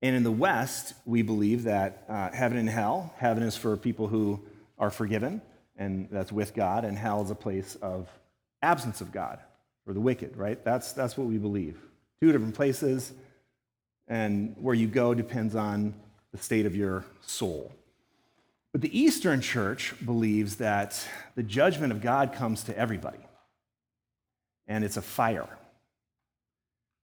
And 0.03 0.17
in 0.17 0.25
the 0.25 0.33
West, 0.33 0.95
we 1.05 1.23
believe 1.23 1.65
that 1.65 2.05
uh, 2.09 2.31
heaven 2.31 2.59
and 2.59 2.69
hell, 2.69 3.15
heaven 3.19 3.43
is 3.43 3.57
for 3.57 3.77
people 3.77 4.09
who 4.09 4.41
are 4.79 4.91
forgiven, 4.91 5.43
and 5.77 6.09
that's 6.11 6.33
with 6.33 6.55
God, 6.55 6.85
and 6.85 6.97
hell 6.97 7.23
is 7.23 7.31
a 7.31 7.35
place 7.35 7.77
of 7.77 8.09
absence 8.63 9.01
of 9.01 9.13
God, 9.13 9.39
for 9.85 9.93
the 9.93 10.01
wicked, 10.01 10.37
right? 10.37 10.63
That's, 10.65 10.93
that's 10.93 11.17
what 11.17 11.27
we 11.27 11.39
believe. 11.39 11.79
Two 12.21 12.33
different 12.33 12.55
places, 12.55 13.13
and 14.09 14.55
where 14.59 14.75
you 14.75 14.87
go 14.87 15.15
depends 15.15 15.55
on 15.55 15.95
the 16.33 16.39
state 16.39 16.67
of 16.67 16.75
your 16.75 17.05
soul. 17.23 17.73
But 18.73 18.83
the 18.83 18.99
Eastern 18.99 19.41
church 19.41 19.95
believes 20.05 20.57
that 20.57 21.03
the 21.35 21.43
judgment 21.43 21.93
of 21.93 22.03
God 22.03 22.35
comes 22.35 22.65
to 22.65 22.77
everybody, 22.77 23.21
and 24.67 24.85
it's 24.85 24.97
a 24.97 25.03
fire. 25.03 25.49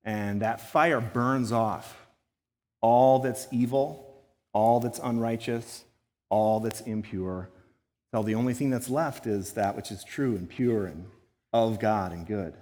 And 0.03 0.41
that 0.41 0.59
fire 0.59 0.99
burns 1.01 1.51
off 1.51 1.97
all 2.81 3.19
that's 3.19 3.47
evil, 3.51 4.21
all 4.51 4.81
that's 4.81 4.99
unrighteous, 4.99 5.83
all 6.29 6.59
that's 6.59 6.81
impure. 6.81 7.49
So 8.13 8.21
the 8.21 8.35
only 8.35 8.53
thing 8.53 8.69
that's 8.69 8.91
left 8.91 9.25
is 9.25 9.53
that 9.53 9.75
which 9.75 9.89
is 9.89 10.03
true 10.03 10.35
and 10.35 10.47
pure 10.47 10.85
and 10.85 11.07
of 11.51 11.79
God 11.79 12.11
and 12.11 12.27
good. 12.27 12.53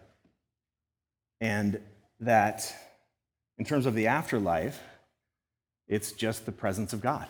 And 1.41 1.81
that, 2.21 2.73
in 3.57 3.65
terms 3.65 3.85
of 3.85 3.93
the 3.93 4.07
afterlife, 4.07 4.79
it's 5.89 6.13
just 6.13 6.45
the 6.45 6.53
presence 6.53 6.93
of 6.93 7.01
God. 7.01 7.27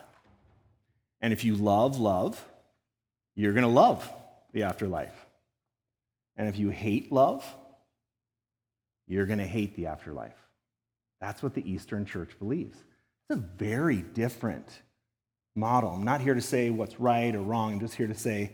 And 1.20 1.34
if 1.34 1.44
you 1.44 1.56
love 1.56 2.00
love, 2.00 2.46
you're 3.34 3.54
going 3.54 3.63
to 3.63 3.70
love 3.70 4.08
the 4.54 4.63
afterlife. 4.63 5.25
And 6.38 6.48
if 6.48 6.60
you 6.60 6.70
hate 6.70 7.12
love, 7.12 7.44
you're 9.08 9.25
going 9.25 9.40
to 9.40 9.48
hate 9.48 9.75
the 9.75 9.88
afterlife. 9.88 10.38
That's 11.20 11.42
what 11.42 11.56
the 11.56 11.68
Eastern 11.68 12.06
Church 12.06 12.38
believes. 12.38 12.78
It's 12.78 13.40
a 13.40 13.44
very 13.58 14.04
different 14.04 14.68
model. 15.55 15.91
I'm 15.91 16.03
not 16.03 16.22
here 16.22 16.34
to 16.34 16.41
say 16.41 16.70
what's 16.70 17.00
right 17.00 17.34
or 17.36 17.41
wrong. 17.41 17.74
I'm 17.74 17.79
just 17.79 17.96
here 17.96 18.08
to 18.08 18.15
say 18.15 18.53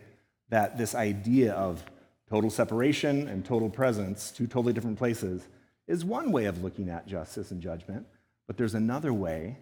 that 0.49 0.77
this 0.77 0.95
idea 0.95 1.53
of 1.53 1.83
total 2.29 2.49
separation 2.49 3.27
and 3.27 3.45
total 3.45 3.69
presence, 3.69 4.31
two 4.31 4.47
totally 4.47 4.73
different 4.73 4.97
places, 4.97 5.47
is 5.87 6.03
one 6.03 6.31
way 6.31 6.45
of 6.45 6.63
looking 6.63 6.89
at 6.89 7.07
justice 7.07 7.51
and 7.51 7.61
judgment. 7.61 8.05
But 8.47 8.57
there's 8.57 8.75
another 8.75 9.13
way 9.13 9.57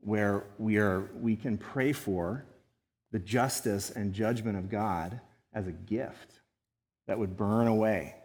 where 0.00 0.44
we, 0.58 0.78
are, 0.78 1.10
we 1.20 1.36
can 1.36 1.56
pray 1.58 1.92
for 1.92 2.44
the 3.12 3.18
justice 3.18 3.90
and 3.90 4.12
judgment 4.12 4.58
of 4.58 4.70
God 4.70 5.20
as 5.54 5.66
a 5.66 5.72
gift 5.72 6.40
that 7.06 7.18
would 7.18 7.36
burn 7.36 7.66
away 7.66 8.16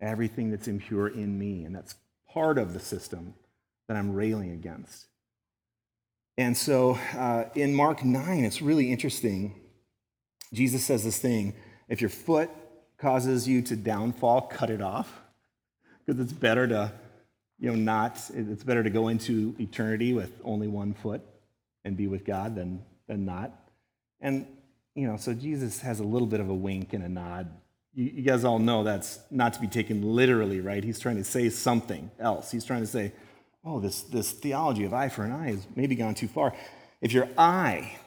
everything 0.00 0.50
that's 0.50 0.68
impure 0.68 1.08
in 1.08 1.38
me. 1.38 1.64
And 1.64 1.74
that's 1.74 1.94
part 2.32 2.58
of 2.58 2.72
the 2.72 2.80
system 2.80 3.34
that 3.88 3.96
I'm 3.96 4.12
railing 4.12 4.50
against. 4.50 5.06
And 6.38 6.56
so 6.56 6.98
uh, 7.14 7.44
in 7.54 7.74
Mark 7.74 8.04
9, 8.04 8.44
it's 8.44 8.60
really 8.60 8.92
interesting. 8.92 9.54
Jesus 10.52 10.84
says 10.84 11.04
this 11.04 11.18
thing 11.18 11.54
if 11.88 12.00
your 12.00 12.10
foot 12.10 12.50
causes 12.98 13.46
you 13.46 13.62
to 13.62 13.76
downfall, 13.76 14.42
cut 14.42 14.70
it 14.70 14.82
off. 14.82 15.20
Because 16.04 16.20
it's 16.20 16.32
better 16.32 16.66
to, 16.68 16.92
you 17.58 17.70
know, 17.70 17.76
not, 17.76 18.20
it's 18.32 18.62
better 18.62 18.82
to 18.82 18.90
go 18.90 19.08
into 19.08 19.54
eternity 19.58 20.12
with 20.12 20.32
only 20.44 20.68
one 20.68 20.94
foot 20.94 21.20
and 21.84 21.96
be 21.96 22.06
with 22.06 22.24
God 22.24 22.54
than, 22.54 22.82
than 23.08 23.24
not. 23.24 23.52
And, 24.20 24.46
you 24.94 25.06
know, 25.06 25.16
so 25.16 25.34
Jesus 25.34 25.80
has 25.80 26.00
a 26.00 26.04
little 26.04 26.28
bit 26.28 26.40
of 26.40 26.48
a 26.48 26.54
wink 26.54 26.92
and 26.92 27.02
a 27.02 27.08
nod 27.08 27.50
you, 27.96 28.12
you 28.16 28.22
guys 28.22 28.44
all 28.44 28.58
know 28.58 28.84
that's 28.84 29.18
not 29.30 29.54
to 29.54 29.60
be 29.60 29.66
taken 29.66 30.02
literally, 30.02 30.60
right? 30.60 30.84
He's 30.84 31.00
trying 31.00 31.16
to 31.16 31.24
say 31.24 31.48
something 31.48 32.10
else. 32.20 32.50
He's 32.50 32.64
trying 32.64 32.82
to 32.82 32.86
say, 32.86 33.12
oh, 33.66 33.80
this, 33.80 34.02
this 34.02 34.30
theology 34.30 34.84
of 34.84 34.94
eye 34.94 35.08
for 35.08 35.24
an 35.24 35.32
eye 35.32 35.48
has 35.48 35.66
maybe 35.74 35.96
gone 35.96 36.14
too 36.14 36.28
far. 36.28 36.54
If 37.00 37.12
your 37.12 37.28
eye 37.36 37.98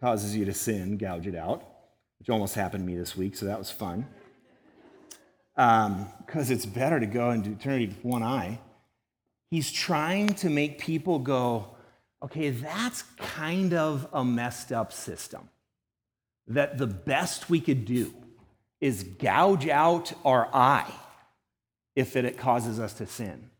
causes 0.00 0.36
you 0.36 0.44
to 0.44 0.54
sin, 0.54 0.96
gouge 0.96 1.26
it 1.26 1.34
out, 1.34 1.64
which 2.18 2.30
almost 2.30 2.54
happened 2.54 2.86
to 2.86 2.92
me 2.92 2.96
this 2.96 3.16
week, 3.16 3.36
so 3.36 3.46
that 3.46 3.58
was 3.58 3.70
fun. 3.70 4.06
Because 5.54 6.50
um, 6.50 6.52
it's 6.54 6.64
better 6.64 7.00
to 7.00 7.06
go 7.06 7.32
into 7.32 7.50
eternity 7.50 7.88
with 7.88 8.04
one 8.04 8.22
eye. 8.22 8.60
He's 9.50 9.70
trying 9.70 10.28
to 10.36 10.48
make 10.48 10.78
people 10.78 11.18
go, 11.18 11.76
okay, 12.22 12.50
that's 12.50 13.02
kind 13.18 13.74
of 13.74 14.08
a 14.12 14.24
messed 14.24 14.72
up 14.72 14.92
system. 14.92 15.50
That 16.46 16.78
the 16.78 16.86
best 16.86 17.50
we 17.50 17.60
could 17.60 17.84
do 17.84 18.14
is 18.80 19.02
gouge 19.02 19.68
out 19.68 20.12
our 20.24 20.48
eye 20.54 20.90
if 21.94 22.16
it 22.16 22.38
causes 22.38 22.80
us 22.80 22.94
to 22.94 23.06
sin. 23.06 23.50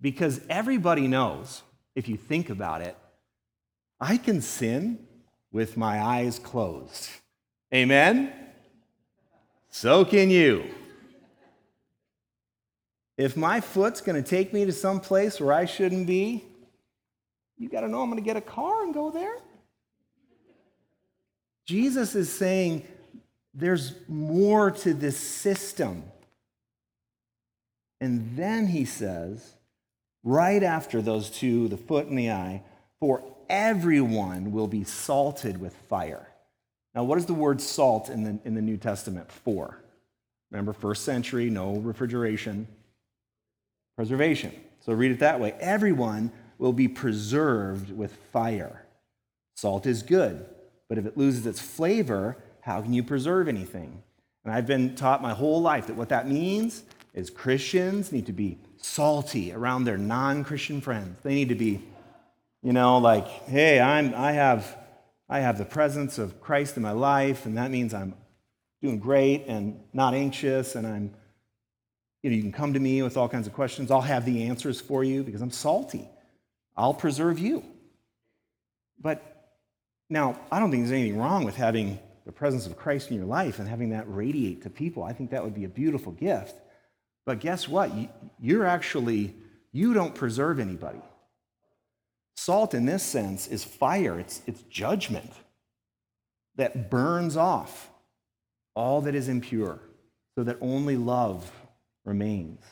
Because 0.00 0.40
everybody 0.48 1.08
knows, 1.08 1.62
if 1.94 2.08
you 2.08 2.16
think 2.16 2.50
about 2.50 2.82
it, 2.82 2.96
I 4.00 4.18
can 4.18 4.42
sin 4.42 5.06
with 5.52 5.76
my 5.76 6.02
eyes 6.02 6.38
closed. 6.38 7.08
Amen? 7.72 8.32
So 9.70 10.04
can 10.04 10.30
you. 10.30 10.64
If 13.16 13.36
my 13.36 13.60
foot's 13.60 14.02
going 14.02 14.22
to 14.22 14.28
take 14.28 14.52
me 14.52 14.66
to 14.66 14.72
some 14.72 15.00
place 15.00 15.40
where 15.40 15.54
I 15.54 15.64
shouldn't 15.64 16.06
be, 16.06 16.44
you 17.56 17.70
got 17.70 17.80
to 17.80 17.88
know 17.88 18.02
I'm 18.02 18.10
going 18.10 18.22
to 18.22 18.24
get 18.24 18.36
a 18.36 18.42
car 18.42 18.82
and 18.82 18.92
go 18.92 19.10
there. 19.10 19.36
Jesus 21.64 22.14
is 22.14 22.30
saying, 22.30 22.86
there's 23.54 23.94
more 24.06 24.70
to 24.70 24.92
this 24.92 25.16
system. 25.16 26.04
And 28.00 28.36
then 28.36 28.66
he 28.66 28.84
says, 28.84 29.55
right 30.26 30.64
after 30.64 31.00
those 31.00 31.30
two, 31.30 31.68
the 31.68 31.76
foot 31.76 32.08
and 32.08 32.18
the 32.18 32.32
eye, 32.32 32.60
for 32.98 33.22
everyone 33.48 34.50
will 34.50 34.66
be 34.66 34.82
salted 34.82 35.58
with 35.60 35.72
fire. 35.88 36.28
Now, 36.94 37.04
what 37.04 37.16
is 37.16 37.26
the 37.26 37.34
word 37.34 37.60
salt 37.60 38.08
in 38.08 38.24
the, 38.24 38.38
in 38.44 38.54
the 38.54 38.60
New 38.60 38.76
Testament 38.76 39.30
for? 39.30 39.80
Remember, 40.50 40.72
first 40.72 41.04
century, 41.04 41.48
no 41.48 41.76
refrigeration, 41.76 42.66
preservation. 43.94 44.52
So 44.80 44.92
read 44.92 45.12
it 45.12 45.20
that 45.20 45.38
way. 45.38 45.54
Everyone 45.60 46.32
will 46.58 46.72
be 46.72 46.88
preserved 46.88 47.96
with 47.96 48.12
fire. 48.32 48.84
Salt 49.54 49.86
is 49.86 50.02
good, 50.02 50.44
but 50.88 50.98
if 50.98 51.06
it 51.06 51.16
loses 51.16 51.46
its 51.46 51.60
flavor, 51.60 52.36
how 52.62 52.82
can 52.82 52.92
you 52.92 53.04
preserve 53.04 53.46
anything? 53.46 54.02
And 54.44 54.52
I've 54.52 54.66
been 54.66 54.96
taught 54.96 55.22
my 55.22 55.34
whole 55.34 55.62
life 55.62 55.86
that 55.86 55.96
what 55.96 56.08
that 56.08 56.28
means 56.28 56.82
is 57.14 57.30
Christians 57.30 58.10
need 58.10 58.26
to 58.26 58.32
be 58.32 58.58
salty 58.86 59.52
around 59.52 59.84
their 59.84 59.98
non 59.98 60.44
Christian 60.44 60.80
friends. 60.80 61.18
They 61.22 61.34
need 61.34 61.48
to 61.48 61.54
be, 61.54 61.82
you 62.62 62.72
know, 62.72 62.98
like, 62.98 63.26
hey, 63.26 63.80
I'm, 63.80 64.14
I, 64.14 64.32
have, 64.32 64.76
I 65.28 65.40
have 65.40 65.58
the 65.58 65.64
presence 65.64 66.18
of 66.18 66.40
Christ 66.40 66.76
in 66.76 66.82
my 66.82 66.92
life, 66.92 67.46
and 67.46 67.58
that 67.58 67.70
means 67.70 67.92
I'm 67.92 68.14
doing 68.82 68.98
great 68.98 69.44
and 69.46 69.80
not 69.92 70.14
anxious, 70.14 70.74
and 70.74 70.86
I'm, 70.86 71.14
you 72.22 72.30
know, 72.30 72.36
you 72.36 72.42
can 72.42 72.52
come 72.52 72.74
to 72.74 72.80
me 72.80 73.02
with 73.02 73.16
all 73.16 73.28
kinds 73.28 73.46
of 73.46 73.52
questions. 73.52 73.90
I'll 73.90 74.00
have 74.00 74.24
the 74.24 74.44
answers 74.44 74.80
for 74.80 75.04
you 75.04 75.22
because 75.22 75.42
I'm 75.42 75.50
salty. 75.50 76.08
I'll 76.76 76.94
preserve 76.94 77.38
you. 77.38 77.64
But 79.00 79.22
now, 80.08 80.38
I 80.50 80.58
don't 80.58 80.70
think 80.70 80.84
there's 80.84 80.92
anything 80.92 81.18
wrong 81.18 81.44
with 81.44 81.56
having 81.56 81.98
the 82.24 82.32
presence 82.32 82.66
of 82.66 82.76
Christ 82.76 83.10
in 83.10 83.16
your 83.16 83.26
life 83.26 83.58
and 83.58 83.68
having 83.68 83.90
that 83.90 84.04
radiate 84.08 84.62
to 84.62 84.70
people, 84.70 85.04
I 85.04 85.12
think 85.12 85.30
that 85.30 85.44
would 85.44 85.54
be 85.54 85.64
a 85.64 85.68
beautiful 85.68 86.12
gift. 86.12 86.56
But 87.26 87.40
guess 87.40 87.68
what? 87.68 87.90
You're 88.40 88.64
actually, 88.64 89.34
you 89.72 89.92
don't 89.92 90.14
preserve 90.14 90.58
anybody. 90.58 91.02
Salt, 92.36 92.72
in 92.72 92.86
this 92.86 93.02
sense, 93.02 93.48
is 93.48 93.64
fire, 93.64 94.18
it's, 94.18 94.40
it's 94.46 94.62
judgment 94.62 95.32
that 96.54 96.88
burns 96.88 97.36
off 97.36 97.90
all 98.74 99.02
that 99.02 99.14
is 99.14 99.28
impure 99.28 99.80
so 100.34 100.44
that 100.44 100.56
only 100.60 100.96
love 100.96 101.50
remains. 102.04 102.62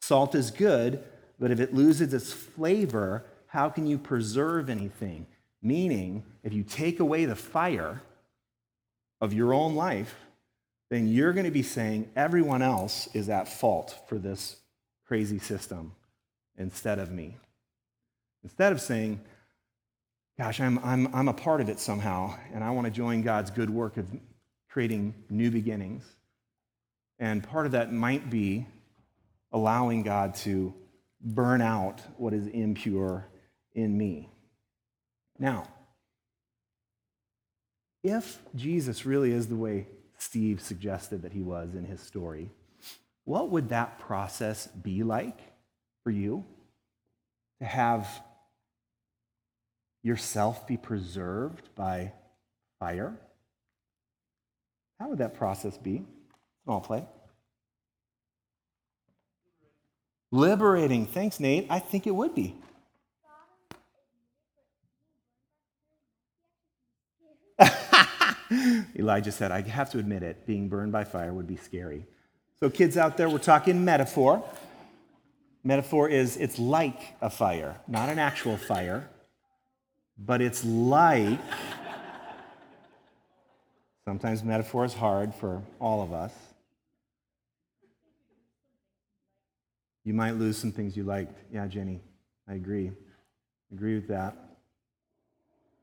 Salt 0.00 0.34
is 0.34 0.50
good, 0.50 1.02
but 1.38 1.50
if 1.50 1.58
it 1.58 1.74
loses 1.74 2.14
its 2.14 2.32
flavor, 2.32 3.24
how 3.46 3.68
can 3.68 3.86
you 3.86 3.98
preserve 3.98 4.70
anything? 4.70 5.26
Meaning, 5.60 6.22
if 6.42 6.52
you 6.52 6.62
take 6.62 7.00
away 7.00 7.24
the 7.24 7.36
fire, 7.36 8.02
of 9.24 9.32
your 9.32 9.54
own 9.54 9.74
life, 9.74 10.14
then 10.94 11.08
you're 11.08 11.32
going 11.32 11.44
to 11.44 11.50
be 11.50 11.64
saying 11.64 12.08
everyone 12.14 12.62
else 12.62 13.08
is 13.14 13.28
at 13.28 13.48
fault 13.48 13.98
for 14.08 14.16
this 14.16 14.56
crazy 15.08 15.40
system 15.40 15.92
instead 16.56 17.00
of 17.00 17.10
me. 17.10 17.36
Instead 18.44 18.70
of 18.70 18.80
saying, 18.80 19.20
gosh, 20.38 20.60
I'm, 20.60 20.78
I'm, 20.84 21.12
I'm 21.12 21.26
a 21.26 21.32
part 21.32 21.60
of 21.60 21.68
it 21.68 21.80
somehow, 21.80 22.36
and 22.52 22.62
I 22.62 22.70
want 22.70 22.84
to 22.84 22.92
join 22.92 23.22
God's 23.22 23.50
good 23.50 23.70
work 23.70 23.96
of 23.96 24.06
creating 24.68 25.14
new 25.28 25.50
beginnings. 25.50 26.04
And 27.18 27.42
part 27.42 27.66
of 27.66 27.72
that 27.72 27.92
might 27.92 28.30
be 28.30 28.64
allowing 29.50 30.04
God 30.04 30.36
to 30.36 30.72
burn 31.20 31.60
out 31.60 32.02
what 32.18 32.32
is 32.32 32.46
impure 32.46 33.26
in 33.72 33.98
me. 33.98 34.28
Now, 35.40 35.66
if 38.04 38.38
Jesus 38.54 39.04
really 39.04 39.32
is 39.32 39.48
the 39.48 39.56
way 39.56 39.88
Steve 40.24 40.62
suggested 40.62 41.20
that 41.20 41.32
he 41.32 41.42
was 41.42 41.74
in 41.74 41.84
his 41.84 42.00
story, 42.00 42.48
what 43.24 43.50
would 43.50 43.68
that 43.68 43.98
process 43.98 44.66
be 44.68 45.02
like 45.02 45.38
for 46.02 46.10
you? 46.10 46.46
To 47.60 47.66
have 47.66 48.08
yourself 50.02 50.66
be 50.66 50.78
preserved 50.78 51.68
by 51.74 52.12
fire? 52.80 53.14
How 54.98 55.10
would 55.10 55.18
that 55.18 55.34
process 55.34 55.76
be? 55.76 56.06
Small 56.64 56.80
play. 56.80 57.04
Liberating. 60.32 61.06
Thanks, 61.06 61.38
Nate. 61.38 61.66
I 61.68 61.80
think 61.80 62.06
it 62.06 62.14
would 62.14 62.34
be. 62.34 62.56
Elijah 68.96 69.32
said, 69.32 69.50
I 69.50 69.62
have 69.62 69.90
to 69.90 69.98
admit 69.98 70.22
it, 70.22 70.46
being 70.46 70.68
burned 70.68 70.92
by 70.92 71.04
fire 71.04 71.32
would 71.32 71.46
be 71.46 71.56
scary. 71.56 72.06
So, 72.60 72.70
kids 72.70 72.96
out 72.96 73.16
there, 73.16 73.28
we're 73.28 73.38
talking 73.38 73.84
metaphor. 73.84 74.44
Metaphor 75.64 76.08
is 76.08 76.36
it's 76.36 76.58
like 76.58 77.00
a 77.20 77.30
fire, 77.30 77.80
not 77.88 78.08
an 78.08 78.18
actual 78.18 78.56
fire, 78.56 79.08
but 80.18 80.40
it's 80.40 80.64
like. 80.64 81.40
Sometimes 84.04 84.44
metaphor 84.44 84.84
is 84.84 84.92
hard 84.92 85.34
for 85.34 85.62
all 85.80 86.02
of 86.02 86.12
us. 86.12 86.32
You 90.04 90.12
might 90.12 90.32
lose 90.32 90.58
some 90.58 90.70
things 90.70 90.96
you 90.96 91.04
liked. 91.04 91.38
Yeah, 91.50 91.66
Jenny, 91.66 92.00
I 92.46 92.54
agree. 92.54 92.92
Agree 93.72 93.94
with 93.94 94.08
that. 94.08 94.36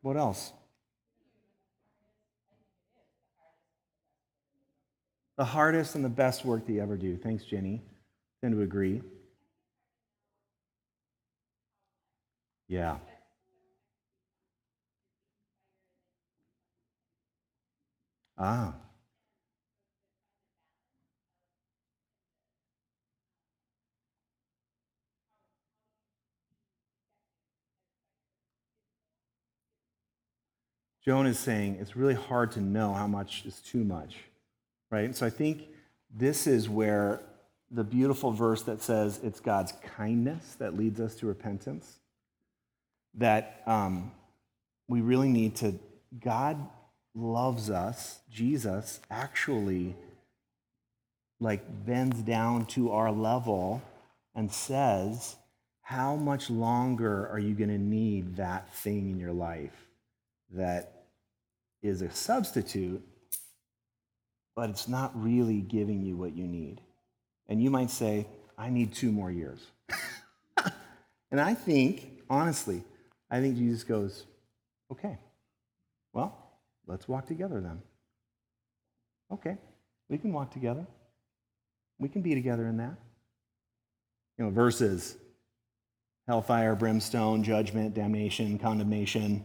What 0.02 0.18
else? 0.18 0.54
The 5.42 5.46
hardest 5.46 5.96
and 5.96 6.06
the 6.06 6.10
best 6.10 6.46
work 6.46 6.68
that 6.68 6.72
you 6.72 6.84
ever 6.84 6.96
do. 6.96 7.18
Thanks, 7.18 7.44
Jenny. 7.46 7.82
Tend 8.42 8.54
to 8.54 8.62
agree. 8.62 9.02
Yeah. 12.68 12.98
Ah. 18.38 18.76
Joan 31.04 31.26
is 31.26 31.40
saying 31.40 31.78
it's 31.82 31.96
really 31.96 32.14
hard 32.14 32.52
to 32.52 32.62
know 32.62 32.94
how 32.94 33.08
much 33.08 33.44
is 33.48 33.60
too 33.60 33.84
much, 33.84 34.18
right? 34.92 35.16
So 35.16 35.26
I 35.26 35.30
think 35.30 35.64
this 36.14 36.46
is 36.46 36.70
where 36.70 37.22
the 37.72 37.84
beautiful 37.84 38.32
verse 38.32 38.64
that 38.64 38.82
says 38.82 39.20
it's 39.24 39.40
God's 39.40 39.74
kindness 39.96 40.56
that 40.60 40.76
leads 40.78 41.00
us 41.00 41.16
to 41.16 41.26
repentance, 41.26 42.00
that 43.16 43.64
um, 43.66 44.12
we 44.88 45.02
really 45.02 45.30
need 45.30 45.56
to, 45.58 45.80
God 46.20 46.58
loves 47.16 47.70
us, 47.70 48.20
Jesus 48.30 49.00
actually 49.10 49.96
like 51.40 51.64
bends 51.86 52.22
down 52.22 52.66
to 52.66 52.92
our 52.92 53.12
level 53.12 53.82
and 54.36 54.52
says, 54.52 55.38
How 55.82 56.16
much 56.16 56.50
longer 56.50 57.28
are 57.30 57.40
you 57.40 57.56
going 57.56 57.70
to 57.70 57.78
need 57.78 58.36
that 58.36 58.74
thing 58.74 59.10
in 59.10 59.20
your 59.20 59.34
life 59.34 59.88
that 60.54 61.06
is 61.82 62.02
a 62.02 62.12
substitute, 62.12 63.02
but 64.56 64.70
it's 64.70 64.88
not 64.88 65.12
really 65.16 65.62
giving 65.62 66.02
you 66.02 66.16
what 66.16 66.36
you 66.36 66.48
need? 66.48 66.82
And 67.48 67.62
you 67.62 67.70
might 67.70 67.90
say, 67.90 68.28
I 68.58 68.70
need 68.70 68.94
two 68.94 69.12
more 69.12 69.32
years. 69.32 69.60
and 71.32 71.42
I 71.42 71.54
think, 71.54 72.22
honestly, 72.30 72.84
I 73.30 73.40
think 73.40 73.58
Jesus 73.58 73.84
goes, 73.84 74.26
Okay, 74.92 75.18
well, 76.14 76.42
Let's 76.92 77.08
walk 77.08 77.26
together 77.26 77.62
then. 77.62 77.82
Okay, 79.32 79.58
we 80.10 80.18
can 80.18 80.34
walk 80.34 80.52
together. 80.52 80.86
We 82.00 82.10
can 82.10 82.22
be 82.22 82.36
together 82.36 82.68
in 82.68 82.78
that. 82.78 82.96
You 84.38 84.46
know, 84.46 84.52
verses 84.52 85.16
hellfire, 86.28 86.76
brimstone, 86.76 87.44
judgment, 87.44 87.94
damnation, 87.94 88.60
condemnation. 88.60 89.44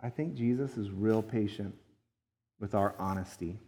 I 0.00 0.10
think 0.10 0.34
Jesus 0.34 0.76
is 0.76 0.90
real 0.90 1.22
patient 1.22 1.74
with 2.60 2.74
our 2.74 2.94
honesty. 2.98 3.58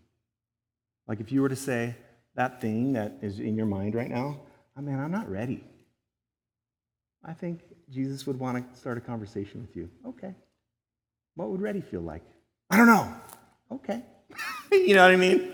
Like 1.10 1.18
if 1.18 1.32
you 1.32 1.42
were 1.42 1.48
to 1.48 1.56
say 1.56 1.96
that 2.36 2.60
thing 2.60 2.92
that 2.92 3.18
is 3.20 3.40
in 3.40 3.56
your 3.56 3.66
mind 3.66 3.96
right 3.96 4.08
now, 4.08 4.38
I 4.76 4.80
mean, 4.80 4.96
I'm 4.96 5.10
not 5.10 5.28
ready. 5.28 5.64
I 7.24 7.32
think 7.32 7.62
Jesus 7.90 8.28
would 8.28 8.38
want 8.38 8.72
to 8.72 8.78
start 8.78 8.96
a 8.96 9.00
conversation 9.00 9.60
with 9.60 9.74
you. 9.74 9.90
Okay. 10.06 10.32
What 11.34 11.50
would 11.50 11.60
ready 11.60 11.80
feel 11.80 12.02
like? 12.02 12.22
I 12.70 12.76
don't 12.76 12.86
know. 12.86 13.12
Okay. 13.72 14.04
you 14.70 14.94
know 14.94 15.02
what 15.02 15.10
I 15.10 15.16
mean? 15.16 15.52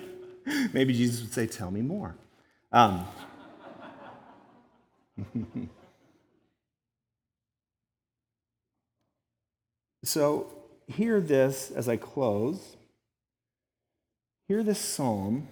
Maybe 0.75 0.93
Jesus 0.93 1.23
would 1.23 1.33
say, 1.33 1.47
Tell 1.47 1.71
me 1.71 1.81
more. 1.81 2.15
Um, 2.71 3.07
so, 10.05 10.53
hear 10.87 11.19
this 11.19 11.71
as 11.71 11.89
I 11.89 11.97
close. 11.97 12.77
Hear 14.49 14.63
this 14.63 14.79
psalm 14.79 15.49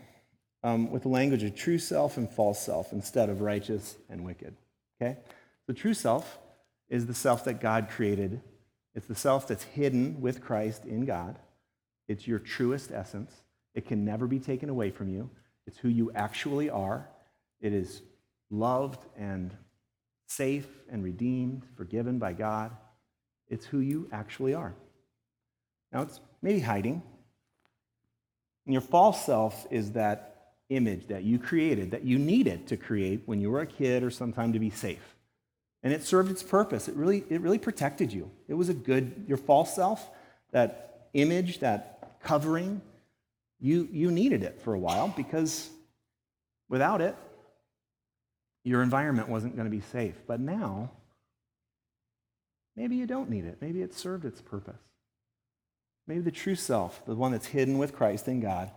um, 0.62 0.90
with 0.90 1.02
the 1.02 1.08
language 1.08 1.42
of 1.42 1.54
true 1.54 1.78
self 1.78 2.16
and 2.16 2.30
false 2.30 2.60
self 2.64 2.92
instead 2.92 3.28
of 3.28 3.40
righteous 3.40 3.96
and 4.08 4.24
wicked. 4.24 4.56
Okay? 5.00 5.18
The 5.66 5.74
true 5.74 5.94
self 5.94 6.38
is 6.88 7.06
the 7.06 7.14
self 7.14 7.44
that 7.44 7.60
God 7.60 7.88
created, 7.90 8.40
it's 8.94 9.06
the 9.06 9.14
self 9.14 9.48
that's 9.48 9.64
hidden 9.64 10.20
with 10.20 10.40
Christ 10.40 10.84
in 10.84 11.04
God. 11.04 11.38
It's 12.06 12.28
your 12.28 12.38
truest 12.38 12.92
essence. 12.92 13.32
It 13.74 13.86
can 13.86 14.04
never 14.04 14.26
be 14.26 14.38
taken 14.38 14.68
away 14.68 14.90
from 14.90 15.08
you. 15.08 15.30
It's 15.66 15.78
who 15.78 15.88
you 15.88 16.12
actually 16.14 16.70
are. 16.70 17.08
It 17.60 17.72
is 17.72 18.02
loved 18.50 19.00
and 19.16 19.56
safe 20.28 20.68
and 20.90 21.02
redeemed, 21.02 21.64
forgiven 21.76 22.18
by 22.18 22.34
God. 22.34 22.70
It's 23.48 23.66
who 23.66 23.80
you 23.80 24.08
actually 24.12 24.54
are. 24.54 24.74
Now, 25.92 26.02
it's 26.02 26.20
maybe 26.42 26.60
hiding. 26.60 27.02
And 28.66 28.72
your 28.72 28.82
false 28.82 29.24
self 29.24 29.66
is 29.70 29.92
that 29.92 30.52
image 30.70 31.08
that 31.08 31.24
you 31.24 31.38
created, 31.38 31.90
that 31.90 32.04
you 32.04 32.18
needed 32.18 32.66
to 32.68 32.76
create 32.76 33.22
when 33.26 33.40
you 33.40 33.50
were 33.50 33.60
a 33.60 33.66
kid 33.66 34.02
or 34.02 34.10
sometime 34.10 34.52
to 34.52 34.58
be 34.58 34.70
safe. 34.70 35.14
And 35.82 35.92
it 35.92 36.02
served 36.02 36.30
its 36.30 36.42
purpose. 36.42 36.88
It 36.88 36.94
really, 36.94 37.24
it 37.28 37.42
really 37.42 37.58
protected 37.58 38.12
you. 38.12 38.30
It 38.48 38.54
was 38.54 38.70
a 38.70 38.74
good, 38.74 39.26
your 39.28 39.36
false 39.36 39.74
self, 39.74 40.08
that 40.52 41.08
image, 41.12 41.58
that 41.60 42.18
covering, 42.22 42.80
you, 43.60 43.88
you 43.92 44.10
needed 44.10 44.42
it 44.42 44.62
for 44.62 44.72
a 44.72 44.78
while 44.78 45.12
because 45.14 45.68
without 46.68 47.02
it, 47.02 47.14
your 48.64 48.82
environment 48.82 49.28
wasn't 49.28 49.56
going 49.56 49.66
to 49.66 49.70
be 49.70 49.82
safe. 49.92 50.14
But 50.26 50.40
now, 50.40 50.90
maybe 52.76 52.96
you 52.96 53.06
don't 53.06 53.28
need 53.28 53.44
it. 53.44 53.58
Maybe 53.60 53.82
it 53.82 53.92
served 53.92 54.24
its 54.24 54.40
purpose. 54.40 54.80
Maybe 56.06 56.20
the 56.20 56.30
true 56.30 56.54
self, 56.54 57.04
the 57.06 57.14
one 57.14 57.32
that's 57.32 57.46
hidden 57.46 57.78
with 57.78 57.94
Christ 57.94 58.28
in 58.28 58.40
God, 58.40 58.70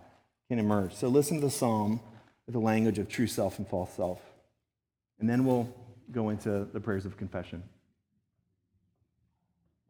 can 0.48 0.58
emerge. 0.58 0.94
So 0.94 1.08
listen 1.08 1.40
to 1.40 1.46
the 1.46 1.50
psalm 1.50 2.00
with 2.46 2.54
the 2.54 2.60
language 2.60 2.98
of 2.98 3.08
true 3.08 3.26
self 3.26 3.58
and 3.58 3.68
false 3.68 3.92
self. 3.94 4.20
And 5.20 5.28
then 5.28 5.44
we'll 5.44 5.72
go 6.10 6.30
into 6.30 6.66
the 6.72 6.80
prayers 6.80 7.04
of 7.04 7.16
confession. 7.16 7.62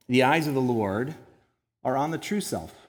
The 0.09 0.24
eyes 0.24 0.46
of 0.46 0.55
the 0.55 0.61
Lord 0.61 1.14
are 1.85 1.96
on 1.96 2.11
the 2.11 2.18
true 2.18 2.40
self 2.40 2.88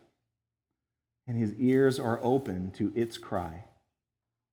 and 1.29 1.37
his 1.37 1.53
ears 1.59 1.99
are 1.99 2.19
open 2.23 2.71
to 2.71 2.91
its 2.95 3.19
cry. 3.19 3.63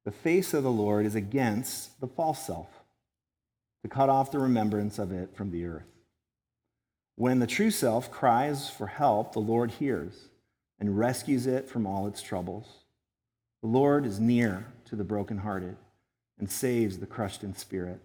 The 0.05 0.13
face 0.13 0.53
of 0.53 0.63
the 0.63 0.71
Lord 0.71 1.07
is 1.07 1.15
against 1.15 1.99
the 2.03 2.07
false 2.07 2.47
self, 2.47 2.69
to 3.83 3.89
cut 3.89 4.11
off 4.11 4.31
the 4.31 4.39
remembrance 4.39 4.99
of 4.99 5.11
it 5.11 5.35
from 5.35 5.51
the 5.51 5.65
earth. 5.65 5.96
When 7.17 7.39
the 7.39 7.47
true 7.47 7.71
self 7.71 8.11
cries 8.11 8.69
for 8.69 8.87
help, 8.87 9.33
the 9.33 9.39
Lord 9.39 9.71
hears 9.73 10.29
and 10.79 10.99
rescues 10.99 11.47
it 11.47 11.69
from 11.69 11.87
all 11.87 12.07
its 12.07 12.21
troubles. 12.21 12.67
The 13.63 13.69
Lord 13.69 14.05
is 14.05 14.21
near 14.21 14.67
to 14.85 14.97
the 14.97 15.05
brokenhearted 15.05 15.77
and 16.39 16.51
saves 16.51 16.99
the 16.99 17.07
crushed 17.07 17.43
in 17.43 17.55
spirit. 17.57 18.01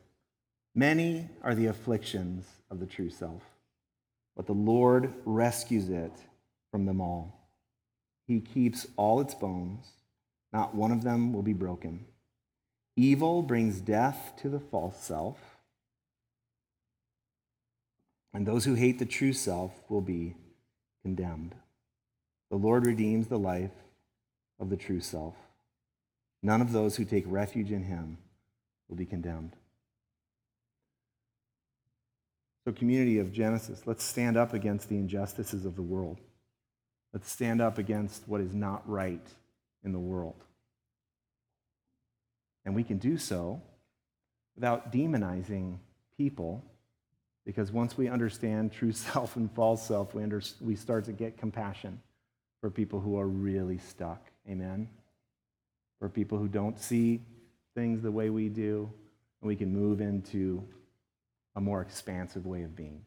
Many 0.74 1.28
are 1.44 1.54
the 1.54 1.66
afflictions 1.66 2.46
of 2.70 2.80
the 2.80 2.86
true 2.86 3.10
self, 3.10 3.44
but 4.38 4.46
the 4.48 4.54
Lord 4.54 5.14
rescues 5.26 5.90
it 5.90 6.14
from 6.72 6.86
them 6.86 7.02
all. 7.02 7.50
He 8.28 8.40
keeps 8.40 8.88
all 8.96 9.20
its 9.20 9.36
bones, 9.36 9.86
not 10.54 10.74
one 10.74 10.94
of 10.94 11.04
them 11.04 11.34
will 11.34 11.42
be 11.42 11.52
broken. 11.52 12.06
Evil 12.96 13.42
brings 13.42 13.82
death 13.82 14.34
to 14.38 14.48
the 14.48 14.62
false 14.62 15.04
self, 15.04 15.51
and 18.34 18.46
those 18.46 18.66
who 18.66 18.74
hate 18.74 19.00
the 19.00 19.06
true 19.06 19.34
self 19.34 19.72
will 19.90 20.02
be 20.02 20.36
condemned. 21.02 21.56
The 22.50 22.58
Lord 22.58 22.86
redeems 22.86 23.28
the 23.28 23.40
life 23.40 23.72
of 24.60 24.70
the 24.70 24.78
true 24.78 25.02
self. 25.02 25.36
None 26.44 26.62
of 26.62 26.72
those 26.72 26.96
who 26.96 27.06
take 27.06 27.24
refuge 27.28 27.72
in 27.72 27.84
him 27.84 28.18
will 28.88 28.96
be 28.96 29.06
condemned. 29.06 29.56
So, 32.66 32.72
community 32.72 33.18
of 33.20 33.34
Genesis, 33.34 33.82
let's 33.86 34.04
stand 34.04 34.38
up 34.38 34.54
against 34.54 34.88
the 34.88 34.98
injustices 34.98 35.66
of 35.66 35.76
the 35.76 35.82
world. 35.82 36.20
Let's 37.14 37.32
stand 37.32 37.62
up 37.62 37.78
against 37.78 38.28
what 38.28 38.40
is 38.40 38.54
not 38.54 38.88
right 38.88 39.26
in 39.84 39.92
the 39.92 40.00
world. 40.00 40.44
And 42.64 42.76
we 42.76 42.84
can 42.84 42.98
do 42.98 43.18
so 43.18 43.62
without 44.56 44.92
demonizing 44.92 45.80
people, 46.18 46.64
because 47.46 47.72
once 47.72 47.98
we 47.98 48.08
understand 48.08 48.72
true 48.72 48.92
self 48.92 49.36
and 49.36 49.52
false 49.52 49.86
self, 49.86 50.14
we, 50.14 50.24
under, 50.24 50.42
we 50.60 50.76
start 50.76 51.06
to 51.06 51.12
get 51.12 51.38
compassion 51.38 52.00
for 52.60 52.70
people 52.70 53.00
who 53.00 53.18
are 53.18 53.28
really 53.28 53.78
stuck. 53.78 54.22
Amen? 54.50 54.88
For 56.00 56.10
people 56.10 56.38
who 56.38 56.48
don't 56.48 56.80
see 56.80 57.22
things 57.76 58.02
the 58.02 58.12
way 58.12 58.30
we 58.30 58.50
do, 58.50 58.92
and 59.42 59.48
we 59.48 59.56
can 59.56 59.72
move 59.74 60.02
into 60.02 60.64
a 61.56 61.62
more 61.62 61.82
expansive 61.82 62.46
way 62.46 62.64
of 62.64 62.76
being. 62.76 63.02